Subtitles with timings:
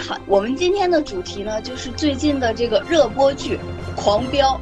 [0.00, 3.58] 好，我们今天的主题呢，就是最近的这个热播剧
[4.00, 4.58] 《狂飙》。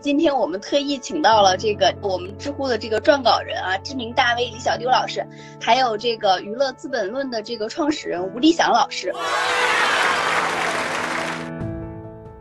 [0.00, 5.26] 今天我们特意请到了这个我们知乎的这个撰稿人啊，知名大 V 李小丢老师，
[5.60, 9.12] 还有这个娱乐资本论的这个创始人吴立祥老师。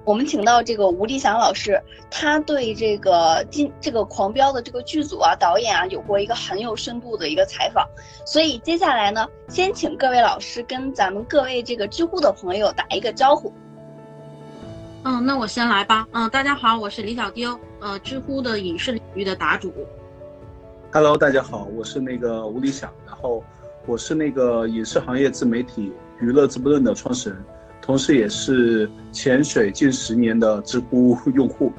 [0.05, 7.83] 我们请到这个吴立祥老师，他对这个今这个狂飙的这个剧组啊、导演啊，有过一个很有深度的一个采访。
[8.23, 13.51] 所以接下来呢，先请各位老师跟咱们各位这个知乎的朋友打一个招呼。
[15.05, 16.07] 嗯，那我先来吧。
[16.11, 19.73] 嗯，大家好，我是李小丢，呃，知乎的影视领域的答主。
[20.93, 23.43] Hello，大家好，我是那个吴立祥，然后
[23.87, 27.43] 我是那个影视行业自媒体娱乐资本论的创始人。
[27.85, 31.71] 同时，也是潜水近十年的知乎用户。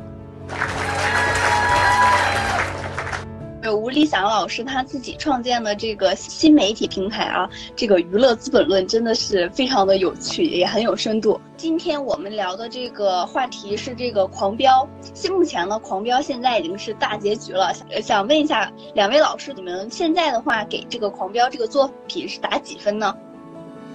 [3.69, 11.41] 吴立祥老师他自己创建的这个新媒体平台啊，这个娱乐资本论真的是非常的有趣，也很有深度。
[11.57, 14.89] 今天我们聊的这个话题是这个狂飙。
[15.13, 17.75] 现目前呢，狂飙现在已经是大结局了。
[17.75, 23.13] 想想问一下两位老师，你们现在的话给这个狂飙这个作品是打几分呢？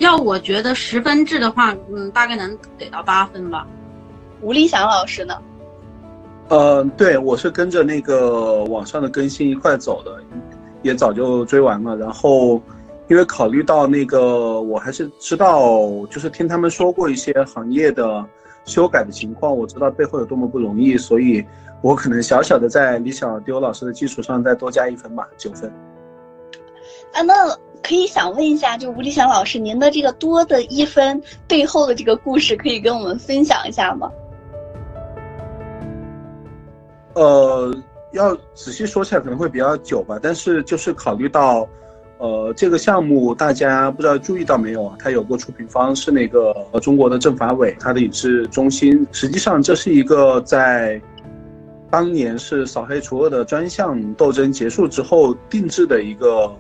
[0.01, 3.67] 要我觉得十分制的话，嗯，大概能给到八分吧。
[4.41, 5.35] 吴立祥老师呢？
[6.49, 10.19] 呃，对我是跟着那个网上的更新一块走的，
[10.81, 11.95] 也早就追完了。
[11.95, 12.59] 然后，
[13.09, 15.69] 因为考虑到那个，我还是知道，
[16.07, 18.25] 就是听他们说过一些行业的
[18.65, 21.45] 修改的情况，我知道背后有多么不容易，所以
[21.81, 25.71] 我可能小小的在李小丢老师的基础上再多加一分吧，九分。
[27.13, 27.33] 啊，那。
[27.83, 34.11] 可以想问一下，就吴立祥老师，您的这个多的一分背后的这个故事，可以跟我们分享一下吗？
[37.15, 37.75] 呃，
[38.11, 41.67] 要仔细说起来可能会比较久吧，但是就是考虑到，
[42.19, 44.95] 呃，这个项目大家不知道注意到没有啊？
[44.99, 49.05] 它有个出品方是那个中国的政法委，它的影视中心。
[49.11, 51.01] 实际上这是一个在
[51.89, 56.55] 当年是扫黑除恶的专项斗争结束之后定制的一个。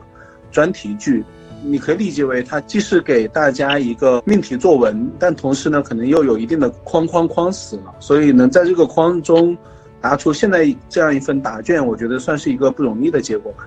[0.51, 1.23] 专题剧，
[1.63, 9.57] 你可以理解为它既是给大家一个命题作文，但同时呢，可能又有一定的框框框死了，所以能在这个框中
[10.01, 13.65] 答出现在这样一份答卷，我觉得算是一个不容易的结果吧。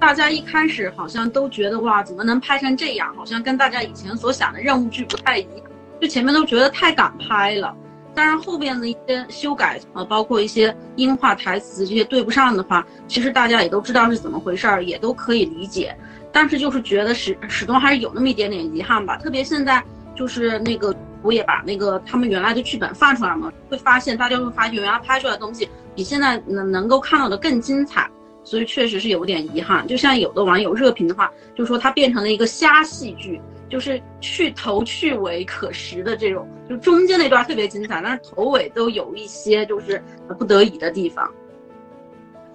[0.00, 3.14] 大家一开始好像都觉得哇，怎么能拍成这样？
[3.16, 5.66] 好像跟大家以前所想的任务剧不太一样，
[6.00, 7.74] 就前面都觉得太敢拍了。
[8.14, 15.96] 当然，后边的一些修改啊，包括一些音画台词这些对不上的话，其实大家也都知道是怎么回事儿，也都可以理解。
[16.30, 19.16] 但是就是觉得始始终还是有那么一点点遗憾吧。
[19.16, 19.82] 特别现在
[20.14, 28.08] 就是那个我也把那个他们原来的剧本放出来嘛，会发现大家会发现原来拍出来的东西比现在能能够看到的更精彩，
[28.44, 29.86] 所以确实是有点遗憾。
[29.86, 33.40] 就像有的网友热评的话，就说它变成了一个瞎戏剧。
[33.74, 40.00] 就是去头去尾可食的这种，就中间那段特别精彩，但是头尾都有一些就是
[40.38, 41.28] 不得已的地方。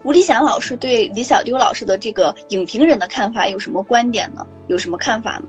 [0.05, 4.47] 吴立祥老师对李小丢老师的这个影评人的看法有什么观点呢？
[4.67, 5.43] 有什么看法呢？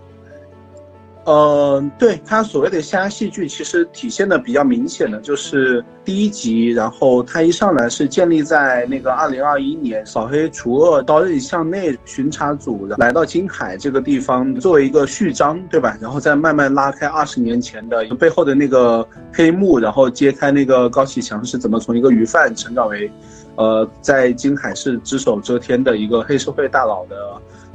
[1.25, 15.97] 呃，对他所谓的瞎戏剧，其实体现的比较明显的就是第一集，然后他一上来是建立在那个二零二一年扫黑除恶刀刃向内巡查组来到金海这个地方作为一个序章，对吧？
[16.01, 23.13] 然后再慢慢拉开二十年前的背后的那个黑幕，然后揭开那个高启强是怎么从一个鱼贩成长为，
[23.57, 27.17] 呃，在金海市只手遮天的一个黑社会大佬的。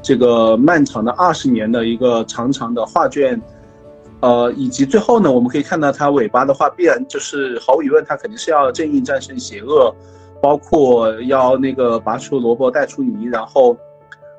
[0.06, 3.42] 这个漫长的二十年的一个长长的画卷，
[4.20, 9.92] 呃，以及最后呢，我们可以看到它尾巴的话，必然就是毫无疑问，它肯定是要正义战胜邪恶，
[10.40, 13.76] 包括要那个拔出萝卜带出泥，然后，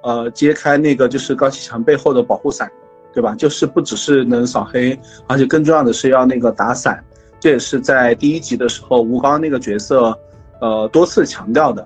[0.05, 2.71] 呃，揭开那个就是高启强背后的保护伞，
[3.13, 3.35] 对吧？
[3.35, 4.97] 就是不只是能扫黑，
[5.27, 7.03] 而且更重要的是要那个打伞，
[7.41, 10.17] 这也是在第一集的时候吴刚那个角色，
[10.61, 11.85] 呃，多次强调的。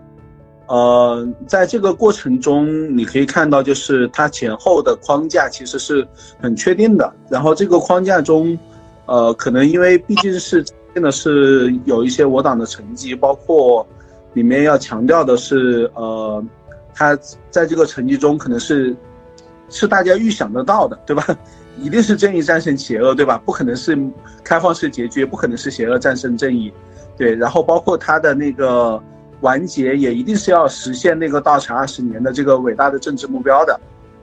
[0.71, 6.07] 呃，在这个过程中，你可以看到，就是它前后的框架其实是
[6.41, 7.13] 很确定的。
[7.29, 8.57] 然后这个框架中，
[9.07, 10.65] 呃，可能因为毕竟是
[10.95, 13.85] 真的是有一些我党的成绩，包括
[14.33, 16.41] 里面要强调的是，呃，
[16.95, 17.19] 它
[17.51, 18.95] 在这个成绩中可能是
[19.69, 21.27] 是大家预想得到的，对吧？
[21.83, 23.37] 一定是正义战胜邪恶，对吧？
[23.45, 23.99] 不可能是
[24.45, 26.73] 开放式结局，不可能是邪恶战胜正义，
[27.17, 27.35] 对。
[27.35, 29.03] 然后包括它的那个。
[29.41, 33.79] 完结也一定是要实现那个倒产二十年的这个伟大的政治目标的，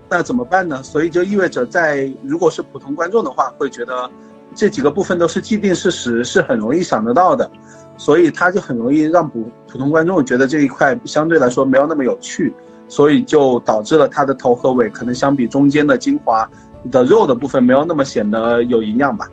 [0.10, 0.82] 那怎么办呢？
[0.84, 4.10] 所以就意味着，在如果是普通观众的话，会觉得
[4.56, 7.50] 这几个部分都是既定事实，是很容易想得到的，
[7.98, 12.54] 所以他就很容易让普普通观众觉得这一块相对来说没有那么有趣。
[12.90, 16.50] 所以就导致了他的头和尾可能相比中间的精华
[16.90, 19.28] 的肉的部分没有那么显得有营养吧。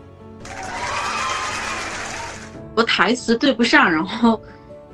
[2.75, 4.41] 我台词对不上，然后，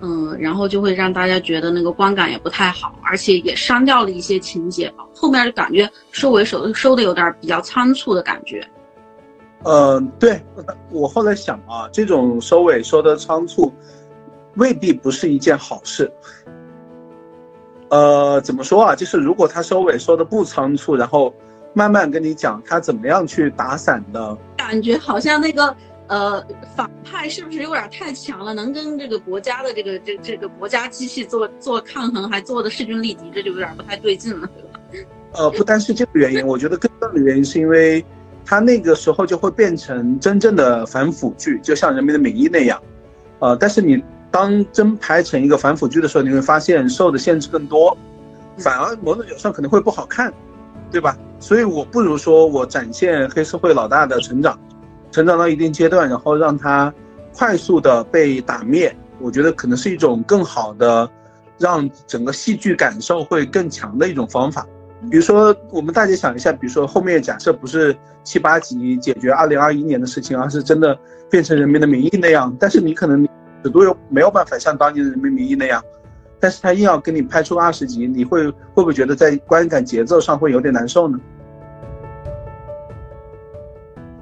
[0.02, 5.04] 嗯，然后就会让大家觉得那个观感也不太好，而且也删掉了一些情节吧。
[5.14, 8.66] 后面就感觉收尾收收的有点比较仓促的感觉。
[9.64, 10.42] 嗯，对
[10.90, 13.72] 我后来想啊，这种收尾收的仓促，
[14.54, 16.10] 未必不是一件好事。
[17.90, 18.96] 呃，怎么说啊？
[18.96, 21.34] 就是如果他收尾收的不仓促，然后
[21.74, 25.76] 慢慢跟你讲他怎么样去打伞的，感觉好像那个
[26.10, 26.44] 呃
[26.76, 28.52] 反派是不是有点太强了？
[28.52, 34.46] 能跟这个国家的这个这这个国家机器做做抗衡，还做的势均力敌，这就有点不太对劲了，
[34.92, 35.08] 对吧？
[35.32, 38.04] 呃，不单是这个原因，我觉得更重要的原因是因为。
[38.42, 42.82] 他那个时候就会变成真正的反腐剧，就像《人民的名义》那样，
[43.38, 47.96] 呃，但是你当真拍成一个反腐剧的时候，你会发现受的限制更多，
[48.58, 50.32] 反而某种角度上可能会不好看，
[50.90, 51.16] 对吧？
[51.38, 54.58] 所以我不如说我展现黑社会老大的成长，
[55.10, 56.92] 成长到一定阶段，然后让它
[57.34, 61.08] 快速的被打灭，我觉得可能是一种更好的，
[61.58, 64.66] 让整个戏剧感受会更强的一种方法。
[65.10, 70.98] 比如说，我们大家想一下，比如说后面假设不是七八集解决二零二一年的事情，而是真的
[71.30, 73.26] 变成《人民的名义》那样，但是你可能
[73.64, 75.82] 尺度又没有办法像当年的《人民名义》那样，
[76.38, 81.18] 但是他硬要给你拍出二十集，你会会不会觉得在观感节奏上会有点难受呢？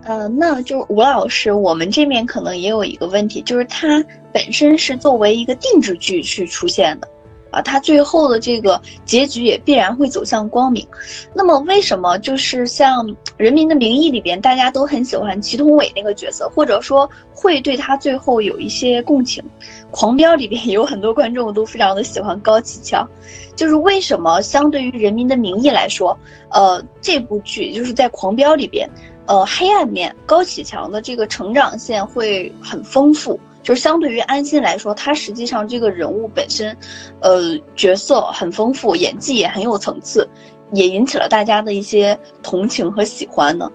[0.08, 4.02] 呃，那就是吴老师，我们这边可能也有一个问题，就是它
[4.32, 7.06] 本身是作为一个定制剧去出现的。
[7.50, 10.86] 啊，他最后的这个结局也必然会走向光明。
[11.34, 13.06] 那么，为什么就是像
[13.38, 19.42] 《人民的名义》里边，大家都很喜欢祁同伟那个角色，或者说会对他最后有一些共情？
[19.90, 23.08] 《狂飙》里边有很多观众都非常的喜欢高启强，
[23.56, 26.18] 就是为什么相对于《人民的名义》来说，
[26.50, 28.86] 呃，这部剧就是在《狂飙》里边，
[29.28, 33.38] 呃，黑暗面高启强的这个成长线会很丰富。
[33.62, 36.74] 就是相对于安心来说，他实际上这个人物本身，
[37.20, 40.26] 呃，角色很丰富，演技也很有层次，
[40.72, 43.70] 也引起了大家的一些同情和喜欢呢。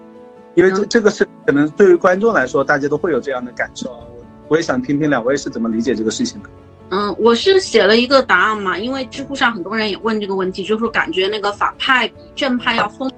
[0.56, 3.88] 因为这这个是可能对于观众来说，大家都会有这样的感受。
[3.88, 6.48] 我我也想听听两位是怎么理解这个事情的。
[6.90, 13.08] 嗯，我是写了一个答案嘛，因为知乎上很多人也问这个问题，就是感觉那个反派比正派要丰。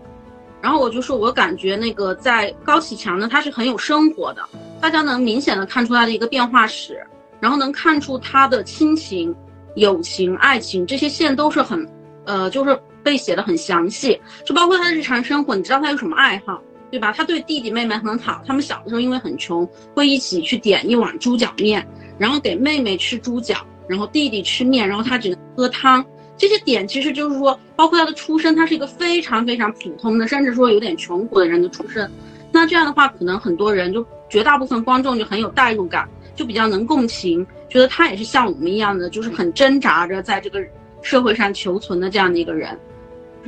[0.67, 4.43] 然后我就说，我感觉那个在高启强呢，他是很有生活的。
[4.81, 7.07] 大家能明显的看出他的一个变化史，
[7.39, 9.33] 然后能看出他的亲情、
[9.77, 11.89] 友情、爱情这些线都是很，
[12.25, 16.61] 呃，就是被写的很详细，就包括他的日常生活，你知道他有什么爱好，
[16.91, 17.15] 对吧？
[17.17, 19.65] 他对弟弟妹妹很好，他们小的时候因为很穷，
[19.95, 21.87] 会一起去点一碗猪脚面，
[22.19, 26.05] 然后给妹妹吃猪脚，然后弟弟吃面，然后他只能喝汤。
[26.37, 32.11] 这些点其实就是说，包括他的出身，他是一个非常非常普通的，甚至说有点穷苦的人的出身。
[32.53, 34.07] 那这样的话，可能很多人就。
[34.29, 36.05] 绝大部分观众就很有代入感，
[36.35, 40.61] 就比较能共情，觉得他也是像我们一样的，就是很挣扎着在这个
[41.01, 42.77] 社会上求存的这样的一个人。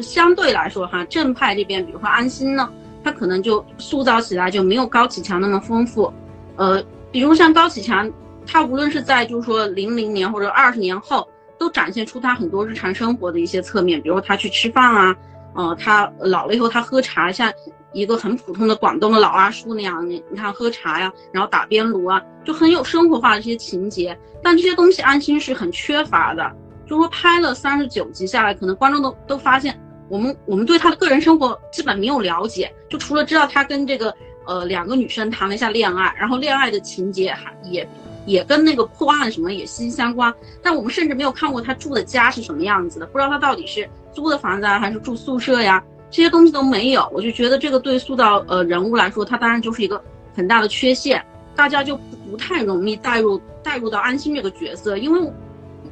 [0.00, 2.70] 相对来说哈，正派这边，比如说安心呢，
[3.02, 6.12] 他可能就塑造起来就没有高启强那么丰富。
[6.54, 6.80] 呃，
[7.10, 8.08] 比如像高启强，
[8.46, 15.16] 他无论是在就是说零零年或者二十年后，都展现出他很多日常生活的一些侧面，比如他去吃饭啊，
[15.54, 17.52] 呃，他老了以后他喝茶，像。
[17.94, 24.16] 一个很普通的广东的老阿叔那样，你你看喝茶呀，然后打边炉啊，就很有生活化的这些情节。
[24.42, 26.52] 但这些东西安心是很缺乏的。
[26.86, 29.76] 就说拍了三十九集下来，可能观众都都发现，
[30.10, 34.14] 我们我们对他的个人生活基本没有了解，就除了知道他跟这个
[34.46, 37.88] 呃两个女生谈了一下恋爱，然后恋爱的情节还也
[38.28, 40.32] 也跟那个破案什么也息息相关。
[40.62, 45.82] 但我们甚至没有看过他住的家是什么样子的，不知道他到底是租的房子啊，还是住宿舍呀？
[46.10, 50.02] 这些东西都没有，我就觉得这个对塑造呃人物来说，它当然就是一个
[50.34, 51.22] 很大的缺陷，
[51.54, 51.96] 大家就
[52.30, 55.20] 不太容易带入带入到安心这个角色，因为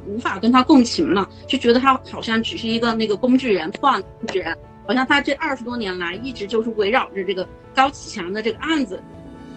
[0.07, 9.03] 无法跟他共情了，就觉得他好像只是一个那个工具人，破案工具人，好像他这二十多年来一直就是围绕着这个高启强的这个案子，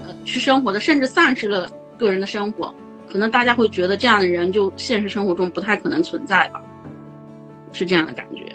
[0.04, 2.74] 呃去生活的，甚至丧失了个人的生活，
[3.12, 6.62] 可能大家会觉得这样的人就现实生活中不太可能存在吧，
[7.74, 8.46] 是这样的感觉。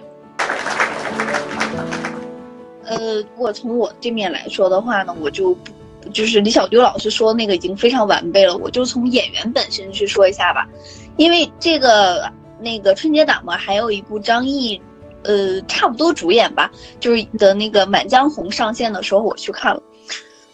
[2.87, 5.73] 呃，如果从我这面来说的话呢，我就不
[6.13, 10.67] 就是李小丢老师说那个已经非常完备了，我就从演员本身去说一下吧，
[11.17, 14.81] 因为这个那个春节档嘛，还有一部张译，
[15.23, 16.71] 呃，差不多主演吧，
[17.01, 19.83] 就是的那个《满江红》上线的时候我去看了，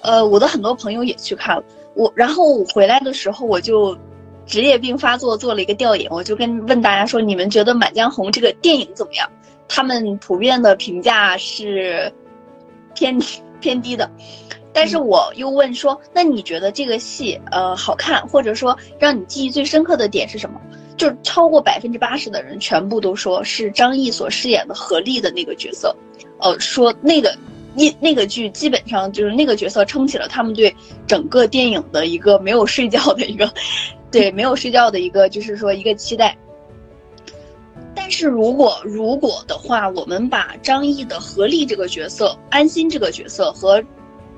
[0.03, 3.97] 呃，我的很多朋友也去看了，我然后我回来的时候我就
[4.47, 9.31] 职业病发作做了一个调研，我就跟问大家说，你们觉得《满江红》这个电影怎么样？
[9.69, 12.13] 他们普遍的评价是
[12.95, 13.19] 偏
[13.61, 14.11] 偏低的。
[14.73, 20.61] 但是我又问说，那你觉得这个戏呃好看，或者说让你记忆最深刻的点是什么？
[20.97, 25.97] 就超过百分之八十的人全部都说是张译所饰演的何丽的那个角色，
[26.39, 27.35] 呃，说那个
[27.75, 30.75] 那那个剧基本上就是那个角色撑起了他们对
[31.07, 33.53] 整个电影的一个没有睡觉的一个，
[34.11, 36.37] 对没有睡觉的一个就是说一个期待。
[37.95, 43.83] 但是如果如果的话，我们把张译的何丽这个角色、安心这个角色和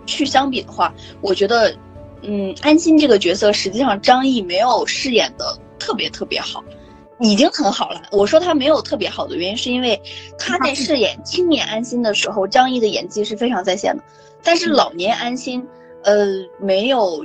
[0.06, 1.74] 去相比的话，我觉得，
[2.22, 6.62] 嗯，安心这个角色实际上张译没有饰演的特别特别好，
[7.22, 8.02] 已经很好了。
[8.10, 9.98] 我说他没有特别好的原因，是因为
[10.38, 14.02] 他在饰演青年安心的时候，张译的演技是非常在线的。
[14.42, 15.66] 但是老年安心，
[16.02, 16.26] 呃，
[16.60, 17.24] 没有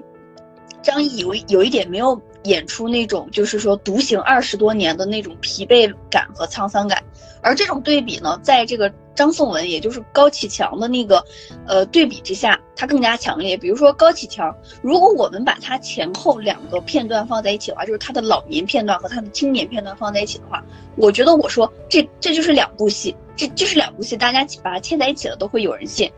[0.82, 7.04] 张译有有一点没有演出那种就是说独行二十多年的那种疲惫感和沧桑感。
[7.42, 8.94] 而这种对比呢，在这个。
[9.18, 11.26] 张颂文，也就是高启强的那个，
[11.66, 13.58] 呃，对比之下，他更加强烈。
[13.58, 20.64] 比如说高启强，如果我们把他前后两个片段放在一起的话，就是他的老年片段和他的青年片段放在一起的话，
[20.96, 26.12] 我觉得我说这这就是两部戏，这就是两部戏，大家把它嵌在一起了都会有人信。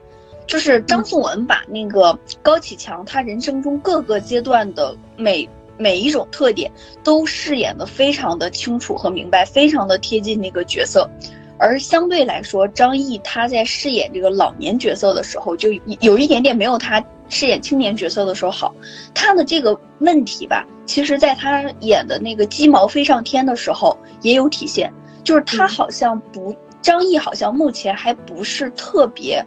[0.46, 6.70] 就是张颂文把那个高启强他人生中各个阶段的每每一种特点
[7.04, 11.10] 都饰演的非常的清楚和明白，非常的贴近那个角色。
[11.60, 18.74] 而相对来说，张译他在饰演这个老年角色的时候，就有一点点没有他饰演青年角色的时候好。
[19.14, 24.90] 他的这个问题吧，其实在他演的那个鸡毛飞上天的时候也有体现，
[25.22, 29.46] 就是他好像不，张译好像目前还不是特别，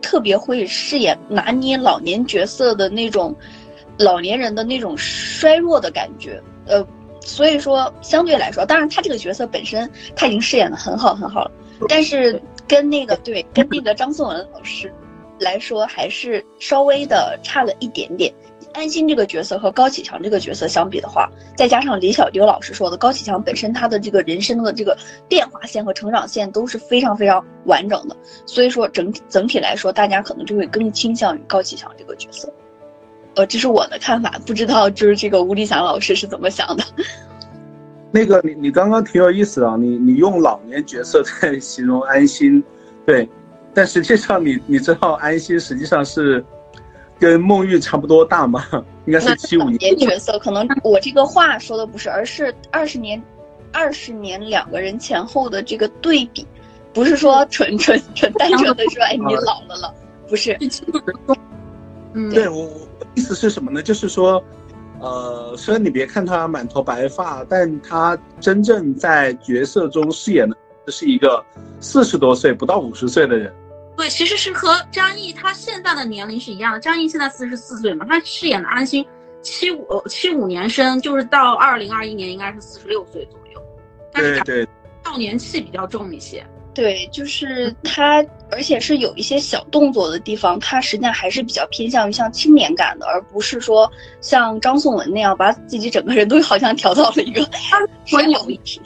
[0.00, 3.34] 特别会饰演拿捏老年角色的那种，
[3.98, 6.86] 老年人的那种衰弱的感觉，呃。
[7.20, 11.52] 所以说，相对来说，当然他这个角色本身他已经饰演的很好很好了，
[11.88, 14.92] 但是跟那个对跟那个张颂文老师
[15.38, 18.32] 来说，还是稍微的差了一点点。
[18.72, 24.96] 安心这个角色和高启强这个角色相比的话，再加上李小丢老师说的，高启强本身他的这个人生的这个
[25.28, 32.48] 变化线和成长线都是非常非常完整的，所以说整体整体来说，大家可能就会更倾向于高启强这个角色。
[33.36, 36.84] 呃，这是我的看法，不知道就是这个吴立祥老师是怎么想的。
[38.12, 42.62] 那个，你你刚刚挺有意思啊，你你用老年角色在 形容安心，
[43.06, 43.28] 对，
[43.72, 46.44] 但实际上你你知道安心实际上是
[47.20, 48.64] 跟孟玉差不多大吗？
[49.06, 53.22] 应该是七五年角色，可能我这个话说的不是，而是二十年，
[53.72, 56.44] 二十年两个人前后的这个对比，
[56.92, 59.94] 不是说纯纯纯单纯的说，哎，你老了了，
[60.28, 60.58] 不是。
[62.12, 62.68] 嗯，对我。
[63.14, 63.82] 意思是什么呢？
[63.82, 64.42] 就是说，
[65.00, 70.56] 呃，虽然你别看他满头白发，但他真正在角色中饰演的
[70.88, 71.44] 是一个
[71.80, 73.52] 四十多岁不到五十岁的人。
[73.96, 76.80] 对，其实是和张译他现在的年龄是一样的。
[76.80, 79.04] 张译现在四十四岁嘛，他饰演的安心
[79.42, 83.62] 七五七五年生，就是到二零二一年应该是四十六岁左右。
[84.14, 84.66] 对对，
[85.04, 86.46] 少年气比较重一些。
[86.72, 97.48] 对，就是他，而且是有一些小动作的地方，他实际上还是比较偏向于像青年感的，而不是说像张颂文那样把自己整个人都 好像调到了一个
[98.06, 98.80] 专 有一体。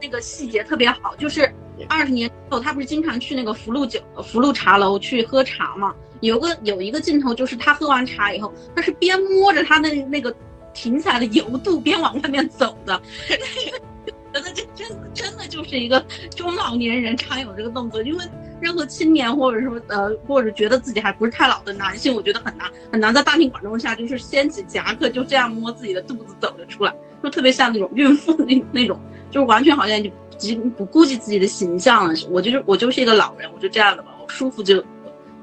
[0.00, 1.52] 那个细节特别好，就是
[1.88, 5.92] 二十年后，他不是经常去那个福禄酒、福禄茶楼去喝茶嘛？
[6.20, 10.32] 有个有一个镜头，就是他喝完茶以后，他是边摸着他的那个
[10.72, 13.00] 停下来的油肚，边往外面走的。
[14.32, 16.04] 觉得这真真的就是一个
[16.36, 18.24] 中老年人常有这个动作，因为
[18.60, 30.10] 任何青年或者说呃或者觉得自己还不是太老的男性，我觉得很难很难在大庭广众下就是掀起夹克就这样摸自己的肚子走了出来，就特别像那种孕妇那那种，就是完全好像就
[30.56, 32.14] 不不顾及自己的形象了。
[32.30, 34.84] 我就是我就是一个老人，我就这样的吧，我舒服就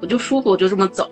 [0.02, 1.10] 我就舒服，我就这么走，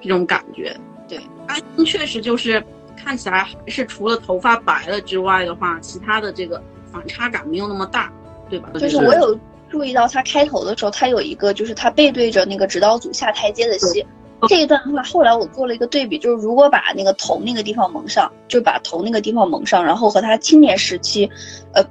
[0.00, 0.76] 这种感觉。
[1.08, 2.62] 对，安心确实就是
[2.96, 6.62] 看起来还是除了头发白了之外的话，其他的这个。
[6.92, 8.12] 反差感没有那么大，
[8.48, 8.68] 对吧？
[8.78, 14.04] 就是我有注意到他开头的时候，他有一个就是他背对着那个指导组下台阶的戏，
[14.48, 21.30] 这一段的话，后来我做了一个对比，就是如果把那个头那个地方蒙上，就把头那个地方蒙上，然后和他青年时期，
[21.74, 21.84] 呃。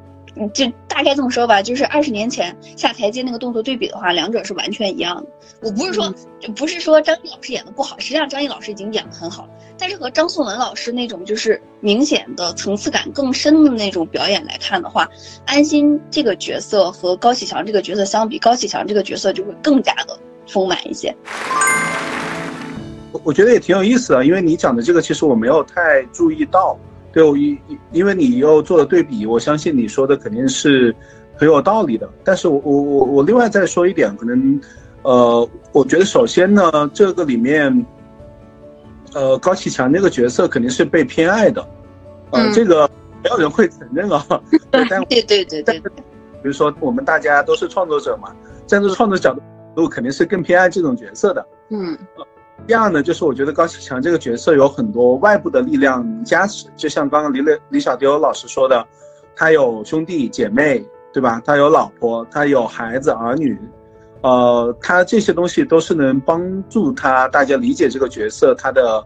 [0.50, 5.26] 就大概这么说吧，就是二十年前下台阶那个动作对比的话，两者是完全一样的。
[5.62, 9.50] 我不是说，就不是说张译老师演的不好，实际上张译老师已经演的很好了。
[9.78, 15.08] 但是和张颂文老师那种就是明显的层次感更深的那种表演来看的话，
[15.46, 20.18] 安心这个角色和高启强这个角色相比，高启强这个角色就会更加的
[20.48, 21.16] 丰满一些。
[23.12, 26.78] 我我觉得也挺有意思的，因为你讲的这个其实我没有太注意到。
[27.20, 27.60] 对我因
[27.92, 30.96] 因为你又做了对比，我相信你说的肯定是
[31.36, 32.10] 很有道理的。
[32.24, 34.62] 但是我我我我另外再说一点，可能
[35.02, 37.86] 呃，我觉得首先呢，这个里面，
[39.14, 41.68] 呃，高启强这个角色肯定是被偏爱的，
[42.32, 42.90] 呃，这个
[43.22, 44.26] 没有人会承认啊。
[44.72, 45.78] 对对对对。
[45.80, 48.34] 比如说我们大家都是创作者嘛，
[48.66, 49.36] 站在创作角
[49.76, 51.46] 度，肯定是更偏爱这种角色的。
[51.70, 51.98] 嗯。
[52.70, 58.86] 第二呢，就是我觉得高启强这个角色有很多外部的力量加持，就像刚刚李磊、李小丢老师说的，
[59.36, 61.42] 他有兄弟姐妹，对吧？
[61.44, 63.60] 他有老婆，他有孩子儿女，
[64.22, 69.04] 呃，他这些东西都是能帮助他大家理解这个角色他的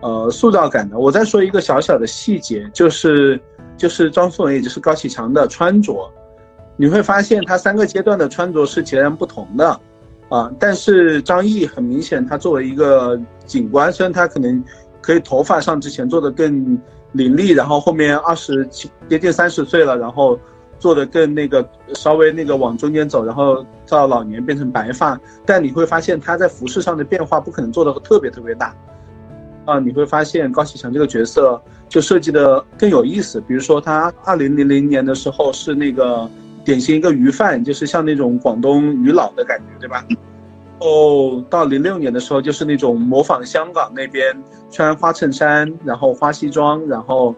[0.00, 0.98] 呃塑造感的。
[0.98, 3.38] 我再说一个小小的细节，就是
[3.76, 6.10] 就是张颂文，也就是高启强的穿着，
[6.78, 9.78] 你会发现他三个阶段的穿着是截然不同的。
[10.32, 14.64] 啊，但是张译很明显，他作为一个警官，虽然他可能
[15.02, 16.80] 可以头发上之前做的更
[17.12, 20.40] 凌厉，然后后面二十七接近三十岁了，然后
[20.78, 28.74] 做的更那个稍微那个往中间走，然后到老年变成白发，但你会发现他在服饰上的变化不可能做的特别特别大。
[29.66, 31.60] 啊，你会发现高启强这个角色
[31.90, 36.26] 就设计的更有意思，比如说他二零零零年的时候是那个。
[36.64, 40.04] 典型一个鱼贩，就是像那种广东鱼佬的感觉，对吧？
[40.78, 44.36] 哦，到零六年的时候，就是那种模仿香港那边
[44.70, 47.34] 穿花衬衫，然后花西装，然后，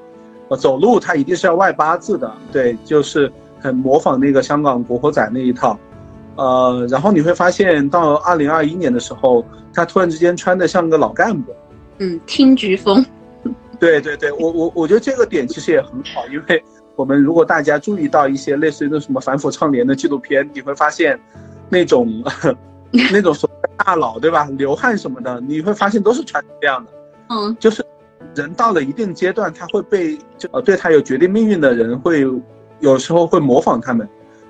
[0.48, 5.78] 呃，走路他一定是要外八字的，对，就是很模仿那个香港古惑仔那一套。
[6.36, 11.54] 呃，然后你会发现到二零二一年的时候，他突然之间穿的像个老干部，
[11.98, 13.04] 嗯，听菊风。
[13.78, 16.64] 对对对，我我我觉得这个点其实也很好，因为。
[16.96, 21.18] 我们如果大家注意到一些类似于那什么反腐倡廉的纪录片，你会发现，
[21.68, 22.22] 那种
[23.12, 26.90] 那种所谓大佬对吧，流汗什么的，你会发现都是穿这样的。
[27.30, 27.84] 嗯，就是
[28.34, 32.24] 人到了一定阶段，他会被就呃对他有决定命运的人会
[32.80, 34.06] 有时候会模仿他们。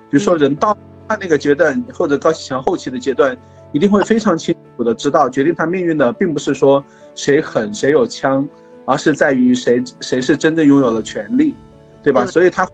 [0.09, 3.35] 比如说人到他那个阶段，或者高启强后期的阶段，
[3.71, 6.83] 一定会非常清楚的知道，决定他命运的并不是说
[7.15, 8.47] 谁狠谁有枪，
[8.85, 11.55] 而是在于谁谁是真正拥有了权力。
[12.05, 12.23] 对吧？
[12.23, 12.69] 所以他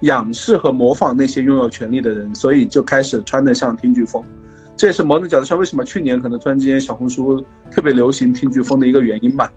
[0.00, 4.24] 仰视和模仿那些拥有权力的人，所以就开始穿得像听飓风。
[4.74, 9.52] 这也是某种角度上为什么去年可能突然之间小红书特别流行听飓风的一个原因吧。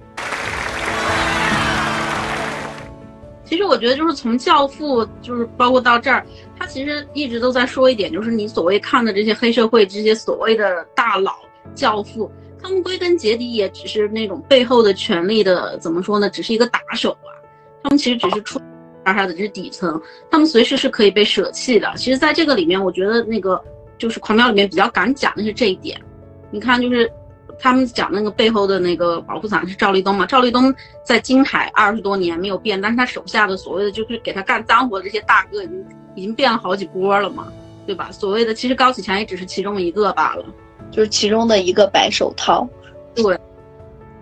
[3.45, 6.25] 其实我觉得就是从《教父》就是包括到这儿，
[6.57, 11.35] 他其实一直都在说一点，就是你所谓看的这些黑社会这些所谓的大佬、
[11.73, 12.29] 教父，
[12.61, 16.29] 他们归根结底也只是那种背后的权力的怎么说呢？
[16.29, 17.31] 只是一个打手啊。
[17.81, 18.59] 他们其实只是出。
[19.13, 21.91] 啥啥的，这是底层，他们随时是可以被舍弃的。
[21.95, 23.61] 其实，在这个里面，我觉得那个
[23.97, 25.99] 就是《狂飙》里面比较敢讲的是这一点。
[26.51, 27.11] 你看，就是
[27.59, 30.25] 他们讲那个背后的那个保护伞是赵立东嘛？
[30.25, 37.51] 赵立东在金海二十多年没有变，但是他手下的所谓的就是给他干脏活的这些大哥，已经已经变了好几波了嘛，
[37.85, 38.09] 对吧？
[38.11, 40.45] 所谓的其实高启强也只是其中一个罢了，
[40.91, 42.67] 就是其中的一个白手套。
[43.13, 43.37] 对。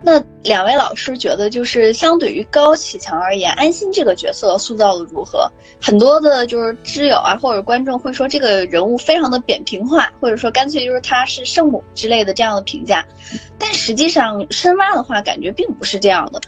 [0.00, 5.50] 那两位老师觉得，就是相对于高启强而言，安心这个角色塑造的如何？
[5.82, 13.04] 很多的就是知友啊，或者观众会说这个人物非常的扁平化，或者说干脆就是他是圣母之类的这样的评价。
[13.58, 16.40] 但实际上深挖的话，感觉并不是这样的。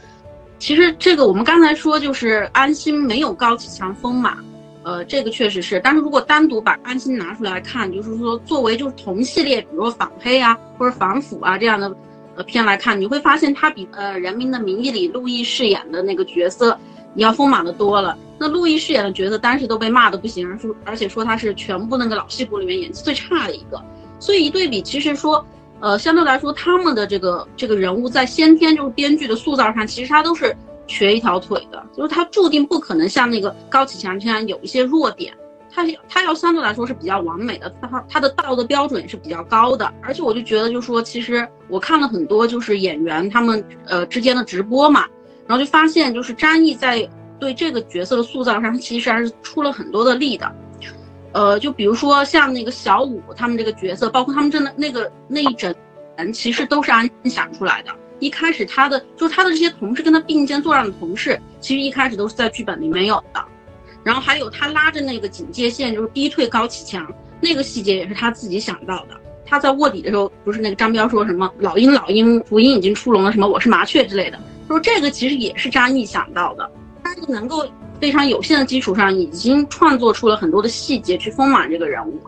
[0.61, 4.37] 其实这个我们刚才说，就是安心没有高启强丰满，
[4.85, 5.81] 呃，这个确实是。
[5.81, 11.93] 但是如果单独把安心拿出来看，就是说作为就是同系列，比如说反黑啊，或者反腐啊这样的。
[12.45, 16.79] 片来看，你会发现他比呃《人民的名义》里陆毅饰演的那个角色，
[17.15, 18.17] 你要丰满的多了。
[18.39, 23.83] 那陆毅饰演的角色，当时都被骂的不行，说而且说他是全部那个老戏骨里面演技最差的一个。
[24.19, 25.45] 所以一对比，其实说，
[25.81, 35.35] 呃，相对来说，他们的这个这个人物在先天就是编剧的塑造上，其实他都是瘸一条腿的，就是他注定不可能像那个高启强这样有一些弱点。
[35.73, 45.07] 他他要相对来说是比较完美的，他他的道德标准也是比较高的，而且我就觉得，就说其实我看了很多就是演员他们呃之间的直播嘛，
[45.47, 50.53] 然后就发现就是张译在对这个角色的塑造上，其实还是出了很多的力的，
[51.33, 55.75] 呃，就比如说像那个小五他们这个角色，包括他们真的那个那一整
[56.17, 57.91] 人，其实都是安心想出来的。
[58.19, 63.43] 一开始他的就他的这些同事跟他并肩作战的同事，其实一开始都是在剧本里没有的。
[64.03, 67.07] 然后还有他拉着那个警戒线，就是逼退高启强，
[67.41, 69.19] 那个细节也是他自己想到的。
[69.45, 76.71] 他在卧底的时候，不是那个张彪说什么“老鹰老鹰，福音已经出笼了”，什么“我是麻雀”之类的，说这个其实也是张译想到的。
[77.03, 77.67] 他能够
[78.01, 82.21] 非常有限的基础上，已经创作出了很多的细节去丰满这个人物。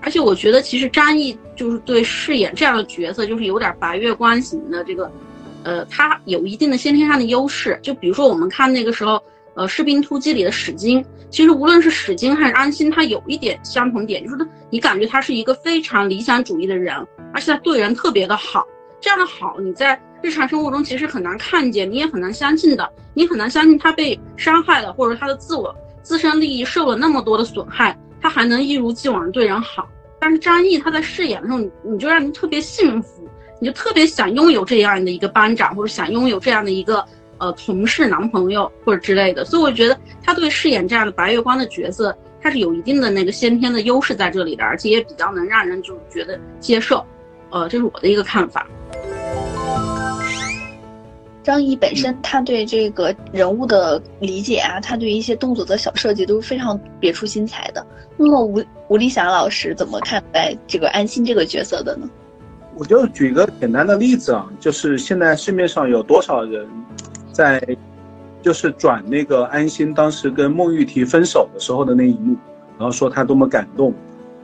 [0.00, 5.10] 而且我觉得，其实张译就是对饰演这样的角色，就是有点白月光型的这个
[5.64, 7.78] 呃，他有一定的先天上的优势。
[7.82, 9.20] 就比如说我们看那个时候，
[9.54, 16.94] 呃，《士兵突击》里的史金，其实无论是史金还是安心，他有一点相同点，就是他你感觉他是一个非常理想主义的人，
[17.32, 18.66] 而且他对人特别的好。
[19.00, 22.86] 这样的好，你在日常生活中其实很难看见，你也很难相信的。
[23.14, 29.88] 你很难相信他被伤害了，或者他的自我自身利益受了那么多的损害，他还能一如既往对人好。
[30.18, 33.26] 但是张译他在饰演的时候，你你就让人特别幸福，
[33.58, 37.02] 你就特别想拥有这样的一个班长，或者想拥有这样的一个
[37.40, 39.44] 呃同事、男朋友或者之类的。
[39.44, 47.04] 所以我觉得他对饰演这样的白月光的角色，他是有一定的那个先天的优势在这里的，而且也比较能让人就是觉得接受。
[47.50, 48.64] 呃，这是我的一个看法。
[51.42, 57.84] 张译本身他对这个人物的理解啊，他对一些动作的小设计都是非常别出心裁的。
[58.16, 62.08] 那么吴吴立祥老师怎么看待这个安心这个角色的呢？
[62.76, 66.68] 我就举个简单的例子啊，就是现在市面上有多少人
[67.40, 67.58] 在
[68.42, 72.36] 就是转那个安心当时跟孟玉提分手的时候的那一幕，
[72.76, 73.94] 然后说他多么感动。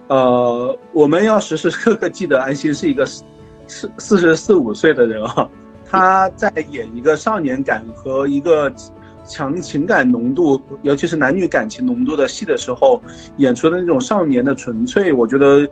[0.09, 3.22] 呃，我们要时时刻刻记得安心是一个四
[3.66, 5.46] 四四十四五岁的人啊。
[5.85, 8.72] 他在演一个少年感和一个
[9.26, 13.02] 强情感浓度，尤其是男女感情浓度的戏的时候，
[13.37, 15.68] 演出的那种少年的纯粹，我觉得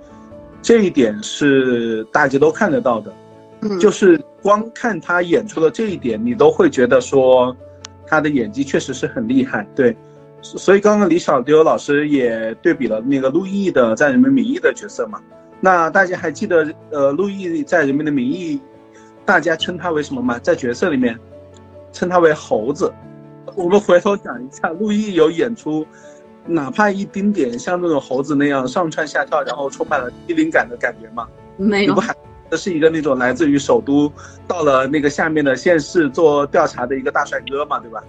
[0.61, 3.11] 这一点是大家都看得到的。
[3.65, 7.57] 嗯，就是光看他演出的这一点，你都会觉得说
[8.07, 9.67] 他的演技确实是很厉害。
[9.75, 9.97] 对，
[10.43, 15.19] 所以刚刚李小丢老师也对比了那个陆毅的在《人民名义》的角色嘛。
[15.61, 18.59] 那大家还记得呃，陆毅在《人民的名义》？
[19.25, 20.39] 大家称他为什么吗？
[20.41, 21.19] 在角色里面，
[21.91, 22.93] 称他为猴子。
[23.57, 25.87] 我们回头想一下，陆毅有演出，
[26.45, 31.27] 哪怕一丁点像那种猴子那样上蹿下跳，然后充满了机灵感的感觉吗？
[31.57, 31.93] 没有。
[31.93, 32.19] 你不还这
[32.57, 34.13] 是一个那种来自于首都，
[34.47, 38.03] 到了那个下面的县市做调查的一个大帅哥嘛，对吧？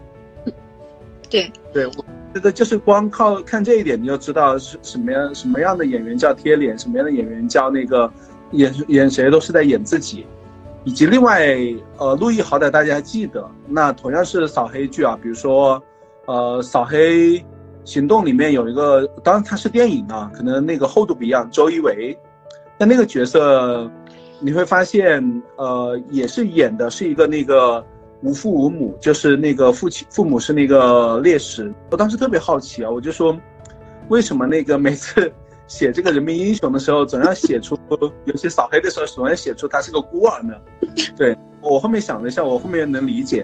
[1.30, 8.12] 对对，我觉得就是光靠看这一点，你就知道是什么样什么样的演员叫贴脸，什么样的演员叫那个
[8.52, 10.26] 演演谁都是在演自己。
[10.84, 11.58] 以及另外，
[11.98, 15.82] 呃，陆毅好歹大家还记得，那同样是扫黑剧啊，比如说，
[16.28, 17.44] 呃，扫黑
[17.84, 21.50] 行动里面有一个，当然它是电影啊，可能那个厚度不一样。
[21.50, 22.16] 周一围，
[22.78, 23.90] 但那个角色，
[24.40, 27.86] 你会发现，呃，也是演的是一个那个
[28.22, 31.74] 无父无母，就是那个父亲父母是那个烈士。
[31.90, 33.38] 我当时特别好奇啊，我就说，
[34.10, 35.32] 为什么那个每次。
[35.68, 37.76] 写这个人民英雄的时候，总要写出，
[38.26, 40.54] 尤其扫黑的时候，总要写出他是个孤儿呢。
[41.18, 43.44] 对我后面想了一下，我后面能理解。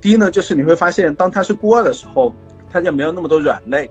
[0.00, 2.32] 第一呢，就是你会发现，当他是孤儿的时候，
[2.70, 3.90] 他就没有那么多软肋，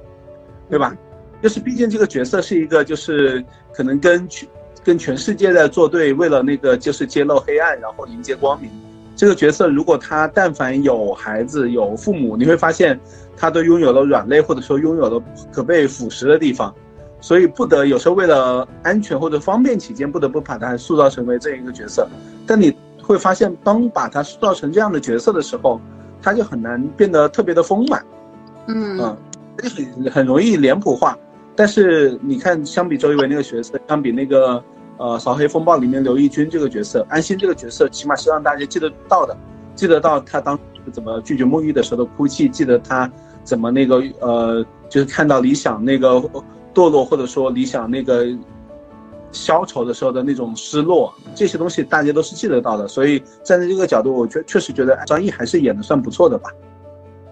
[0.69, 0.95] 对吧？
[1.41, 4.47] 就是毕竟这个角色是一个，就是可能跟全
[4.85, 8.69] 跟全世界在作对，为了那个就是揭露黑暗，然后迎接光明。
[9.15, 12.99] 这个角色如果他但凡有孩子有父母，你会发现
[13.35, 16.73] 他都拥有了软肋，或者说拥有了可被腐蚀的地方。
[17.21, 22.07] 所以不得有时候为了安全或者方便起见，不得不把他塑造成为这样一个角色。
[22.45, 22.71] 但你
[23.01, 25.81] 会发现，当把他塑造成这样的角色的时候，
[26.21, 28.05] 他就很难变得特别的丰满。
[28.67, 29.17] 嗯嗯，
[29.57, 31.17] 就很很容易脸谱化。
[31.55, 34.61] 但是你看，相比周一围那个角色，相比那个
[34.97, 39.35] 呃《扫黑风暴》里面刘奕君这个角色，安心这个角色，起码是让大家记得到的，
[39.75, 43.11] 记得到他当时怎么拒绝沐浴的时候的哭泣，记得他
[43.43, 46.23] 怎么那个呃，就是看到理想那个。
[46.75, 48.27] 堕落或者说理想那个
[49.31, 52.85] 消愁的时候的那种失落，这些东西大家都是记得到的。
[52.85, 56.49] 所以站在这个角度，我觉确实觉得张译还是演的算不错的吧。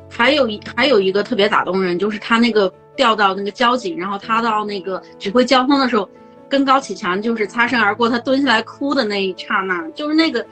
[0.10, 6.08] 还有一还有一个特别打动人，就是他那个调到那个交警，然后他到那个指挥交通的时候，
[6.54, 10.46] 跟高启强就是擦身而过，他蹲下来哭的那一刹那，就是那个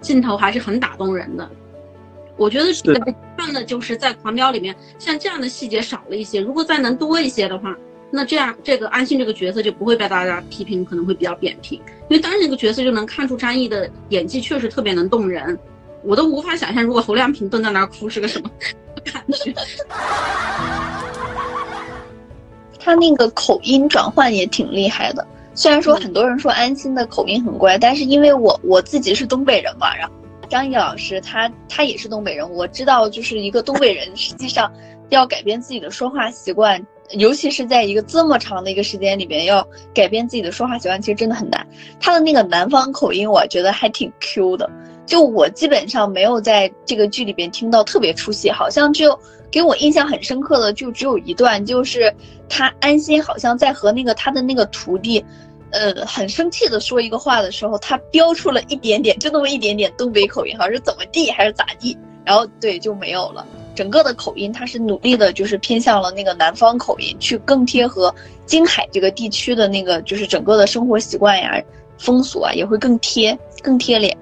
[0.00, 1.48] 镜头还是很打动人的。
[2.36, 7.72] 我觉得比较遗憾的就是在《狂飙》里面，像这样的细节少了一些，如果再能多一些的话。
[8.10, 11.78] 那这样，这个安心这个角色就不会被大家批评，可能会比较扁平。
[12.08, 15.56] 因为当时那个角色就能看出张译的演技确实特别能动人，
[16.02, 18.50] 我都无法想象如果侯亮平蹲在那儿哭是个什么
[19.04, 19.54] 感觉。
[22.78, 30.14] 他那个口音转换也挺厉害的，虽然说很多人说安心的口音很怪，但是因为我我自己是东北人嘛，然后
[30.48, 34.70] 张译老师他他也是东北人，我知道就是一个东北人实际上
[35.08, 36.80] 要改变自己的说话习惯。
[37.12, 39.64] 尤其是在一个这么长的一个时间里边，要
[39.94, 41.64] 改变自己的说话习惯，其实真的很难。
[42.00, 44.68] 他的那个南方口音，我觉得还挺 Q 的。
[45.06, 49.16] 就我基本上没有在这个剧里边听到特别出戏，好像就
[49.52, 52.12] 给我印象很深刻的就只有一段，就是
[52.48, 55.24] 他安心好像在和那个他的那个徒弟，
[55.76, 63.46] 呃很生气的说一个话的时候，他标出了一点点，就那么一点点东北口音，好像是怎么地还是咋地，然后对就没有了。
[63.74, 68.14] 整个的口音，他是努力的，就是偏向了那个南方口音，去更贴合
[68.46, 71.62] 京海这个地区的那个，就是整个的生活习惯呀、
[71.98, 74.16] 风俗啊，也会更贴、更贴脸。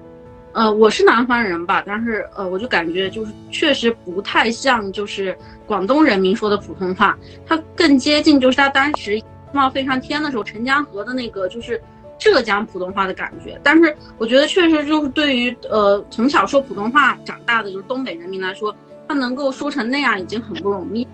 [0.51, 9.21] 呃，我是南方人吧，但是呃，我就感觉就是确实不太像，就是广东人民说的普通话，它更接近就是他当时
[9.55, 11.81] 冒飞上天的时候，陈江河的那个就是
[12.19, 13.59] 浙江普通话的感觉。
[13.63, 18.75] 但是我觉得确实就是对于呃从小说普通话长大的就是东北人民来说。
[19.07, 21.07] 他能够说成那样已经很不容易，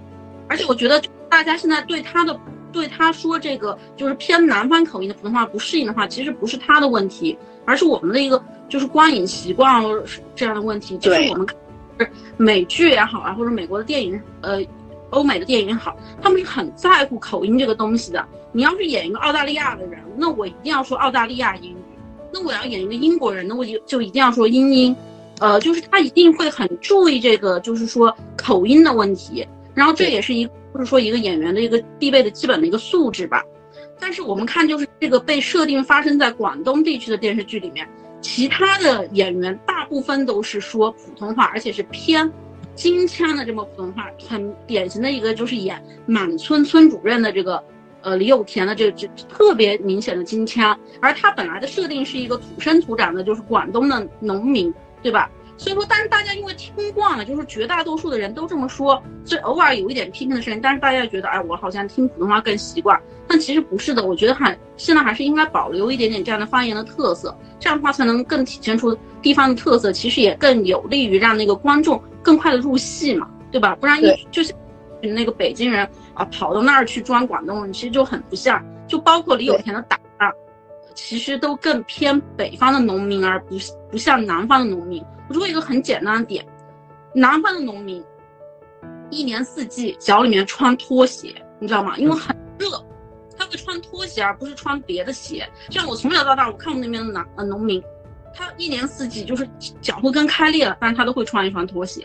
[0.47, 2.39] 而且我觉得大家现在对他的
[2.71, 9.83] 对他说这个就是偏南方口音的普通话不适应的话，其实不是他的问题，而是我们的一个就是观影习惯
[10.33, 10.97] 这样的问题。
[10.99, 11.45] 就是我们
[11.99, 14.61] 是美剧也好啊，或者美国的电影，呃，
[15.11, 18.25] 欧美的电影好，他们是很在乎口音这个东西的。
[18.51, 21.75] 你要是演一个澳大利亚的人，那我一定要说澳大利亚英语；
[22.33, 24.95] 那我要演一个英国人，那我就就一定要说英音。
[25.39, 33.41] 呃，就是他一定会很注意这个，就是说口音的问题，然后这也是一，就是说一个演员的一个必备的基本的一个素质吧。
[33.99, 37.87] 但是我们看，就是这个被设定发生在广东地区的电视剧里面，
[38.21, 42.31] 其他的演员大部分都是说普通话，而且是偏
[42.81, 47.63] 京腔的这么普通话，很典型的一个就是演满村村主任的这个，
[48.01, 54.73] 呃，李有田的这这特别明显的京腔，而他本来的设定是一个土生土长的，就是广东的农民。
[55.03, 55.27] 对吧？
[55.57, 63.01] 所以说，但是大家因为听惯了，就是绝大多数的人都这么说，所以偶尔有一点批评的声音，但是大家觉得，哎，我好像听普通话更习惯。
[63.27, 73.75] 但其实不是的，我觉得还现在还是应该保留一点点这样的方言的特色，这样的话才能更体现出地方的特色，其实也更有利于让那个观众更快的入戏嘛，对吧？
[73.75, 74.53] 不然一就是
[75.01, 78.63] 那个北京人啊，跑到那儿去装广东人，其实就很不像。
[78.87, 80.31] 就包括李有田的打扮。
[80.93, 83.55] 其实都更偏北方的农民，而不
[83.89, 85.01] 不像南方的农民。
[85.29, 86.45] 我说一个很简单的点，
[87.15, 88.03] 南方的农民
[89.09, 91.97] 一年四季脚里面穿拖鞋，你知道吗？
[91.97, 92.67] 因为很热，
[93.37, 95.47] 他会穿拖鞋，而不是穿别的鞋。
[95.69, 97.81] 像我从小到大，我看过那边的南呃农民，
[98.33, 99.47] 他一年四季就是
[99.81, 102.03] 脚后跟开裂了，但是他都会穿一双拖鞋。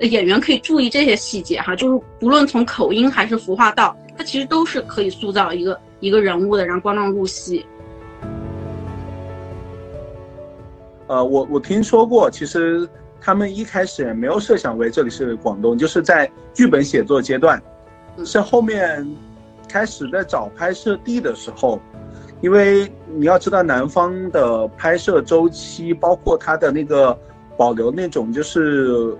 [0.00, 7.64] 演员可以注意这些细节哈，就是不论从口音还是服化道，他其实都是可以塑造一个一个人物的，让观众入戏。
[11.06, 12.88] 呃，我我听说过，其实
[13.20, 17.62] 他们一开始也没有设想为这里是广东，就是在剧本写作阶段，
[18.24, 19.06] 是后面
[19.68, 21.78] 开始在找拍摄地的时候，
[22.42, 27.16] 因为你要知道南方的拍摄周期，包括它的那个
[27.56, 29.16] 保留那种就是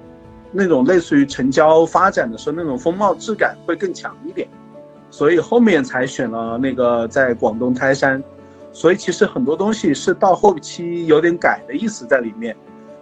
[0.51, 4.47] 那种类似于城郊发展的时候那种风貌质感会更强一点，
[5.09, 8.23] 所以后面才选了那个在广东台山。
[8.75, 12.57] 所以其实很多东西是到后期有点改的意思在里面，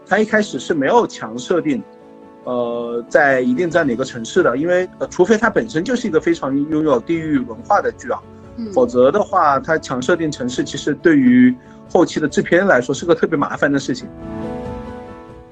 [0.04, 1.80] 它一开始是没有强设定，
[2.42, 8.20] 呃，在一定在哪个城市的，因为呃，除非它本身就是一个非常拥有地域文化的剧啊，
[8.72, 11.54] 否则的话，它强设定城市，其实对于
[11.88, 14.08] 后期的制片来说是个特别麻烦的事情。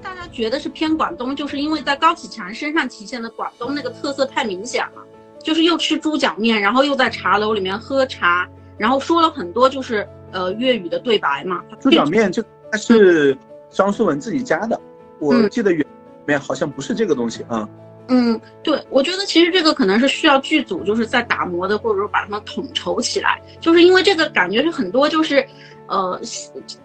[0.01, 5.03] 大家觉得是偏广东，就是因为在高启强身上体现的广东那个特色太明显了，
[5.43, 8.47] 就是又吃猪脚面，然后又在茶楼里面喝茶。
[8.77, 11.61] 然后说了很多，就是呃粤语的对白嘛。
[11.81, 12.41] 猪脚面 就
[12.71, 13.37] 它是
[13.69, 14.79] 张颂文自己加的，
[15.19, 15.85] 我记得原
[16.25, 17.67] 面好像不是这个东西啊。
[17.67, 17.69] 嗯，
[18.09, 23.41] 嗯对，我觉得其实这个可能是需要剧组就是在打磨的，或者说把它们统筹起来。
[23.61, 25.45] 就是因为这个感觉是很多就是，
[25.87, 26.19] 呃，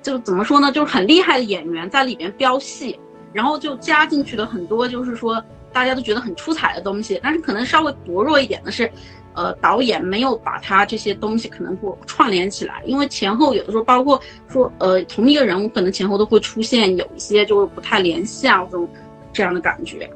[0.02, 2.98] 就怎么说呢，就是很厉害的演员在里面飙戏，
[3.32, 8.90] 然后就加进去了很多就是说大家都觉得很出彩的东西，但是可能稍微薄弱一点的是。
[9.36, 18.88] 呃，导演没有把他这些东西可能会串联起来，因为前后有的时候包括说，呃，同一个人物可能前后都会出现有一些就是不太联系啊，这种
[19.32, 20.08] 这样的感觉。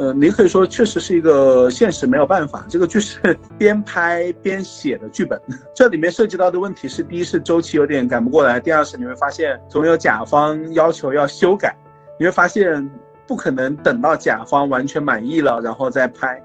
[0.00, 5.38] 呃，你可以说确实是一个现实没有办法，这个剧是 边拍边写的剧本，
[5.74, 11.76] 这里面涉及到的问题是：第一是周期有点赶不过来，第二是你会发现总有甲方要求要修改，
[12.18, 12.90] 你会发现
[13.26, 16.42] 不可能等到甲方完全满意了然后再拍。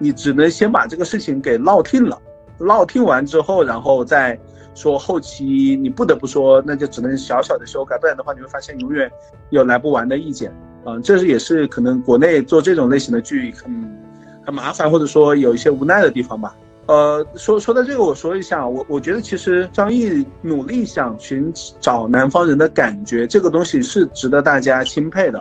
[0.00, 2.20] 你只能先把这个事情给落定了，
[2.58, 4.36] 落定完之后，然后再
[4.74, 9.08] 说后期，你不得不说，那就只能小小的修改，不然的话，你会发现永远
[9.50, 10.52] 有来不完的意见。
[10.84, 13.98] 嗯，这是也是可能国内做这种类型的剧很
[14.44, 16.56] 很麻烦，或者说有一些无奈的地方吧。
[16.86, 25.40] 呃，说说到这个，我说一下，我我觉得其实张译努力想寻找南方人的感觉，这个东西是值得大家钦佩的。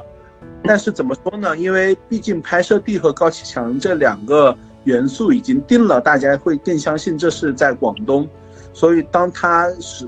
[0.63, 1.57] 但是怎么说呢？
[1.57, 8.27] 因为毕竟拍摄地和高启强这两个元素已经定了，大家会更相信这是在广东。
[8.73, 10.07] 所以当他是，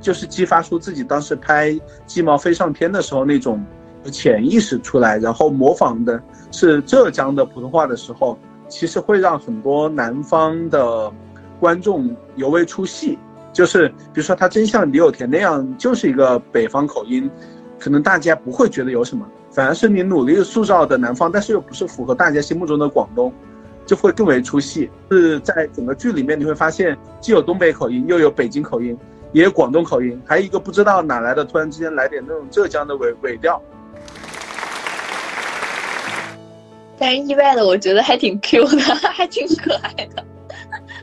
[0.00, 1.70] 就是激发出自己当时拍
[2.06, 3.64] 《鸡毛飞上天》的时候那种
[4.10, 8.38] 潜意识出来，然后模仿的是浙江的普通话的时候，
[8.68, 11.12] 其实会让很多南方的
[11.60, 13.18] 观众尤为出戏。
[13.52, 17.30] 就是比如说他真像李有田那样，就是一个北方口音，
[17.78, 23.32] 可能大家不会觉得有什么，反而是你努力塑造的南方，但是又不是符合大家心目中的广东。
[23.86, 24.90] 就会更为出戏。
[25.12, 28.98] 是在整个剧里面，你会发现既有东北口音，又有北京口音，
[29.30, 33.62] 也有广东口音，还有一个不知道哪来的，突然之间来点那种浙江的尾尾调。
[36.98, 38.78] 但是意外的，我觉得还挺 Q 的，
[39.12, 40.24] 还挺可爱的。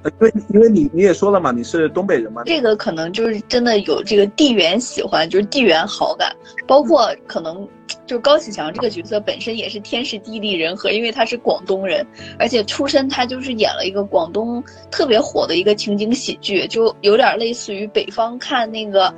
[0.05, 6.35] 因为因为你你也说了嘛，你是东北人嘛，这个可能就是真的有这个地缘喜欢，就是地缘好感，
[6.67, 7.65] 包括可能
[8.05, 12.05] 就高启强这个角色本身也是天时地利人和，因为他是广东人，
[12.37, 19.07] 而且出身他就是演了一个广东特别火的一个情景喜剧，就有点类似于北方看那个《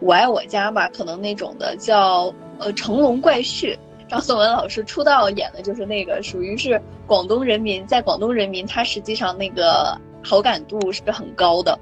[0.00, 3.76] 我爱我家》吧，可能那种的叫呃成龙怪婿，
[4.10, 9.96] 张颂文老师出道演的就是那个，属于是广东人民在广东人民，他实际上那个。
[10.22, 11.80] 好感度是很高的，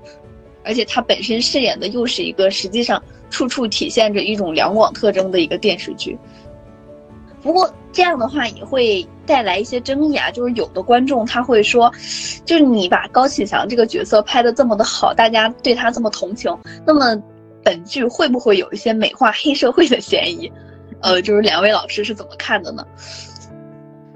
[0.63, 6.17] 而且他本身饰演的又是一个实际上处处体现着一种两广特征的一个电视剧。
[7.43, 11.93] 不过这样的话也会带来一些争议啊，就是有的观众他会说，
[12.45, 17.21] 就是你把高启强这个角色拍的这么的好，大家对他这么同情，那么
[17.65, 20.49] 本剧会不会有一些美化黑社会的嫌疑？
[21.03, 22.87] 呃，就是两位老师是怎么看的呢？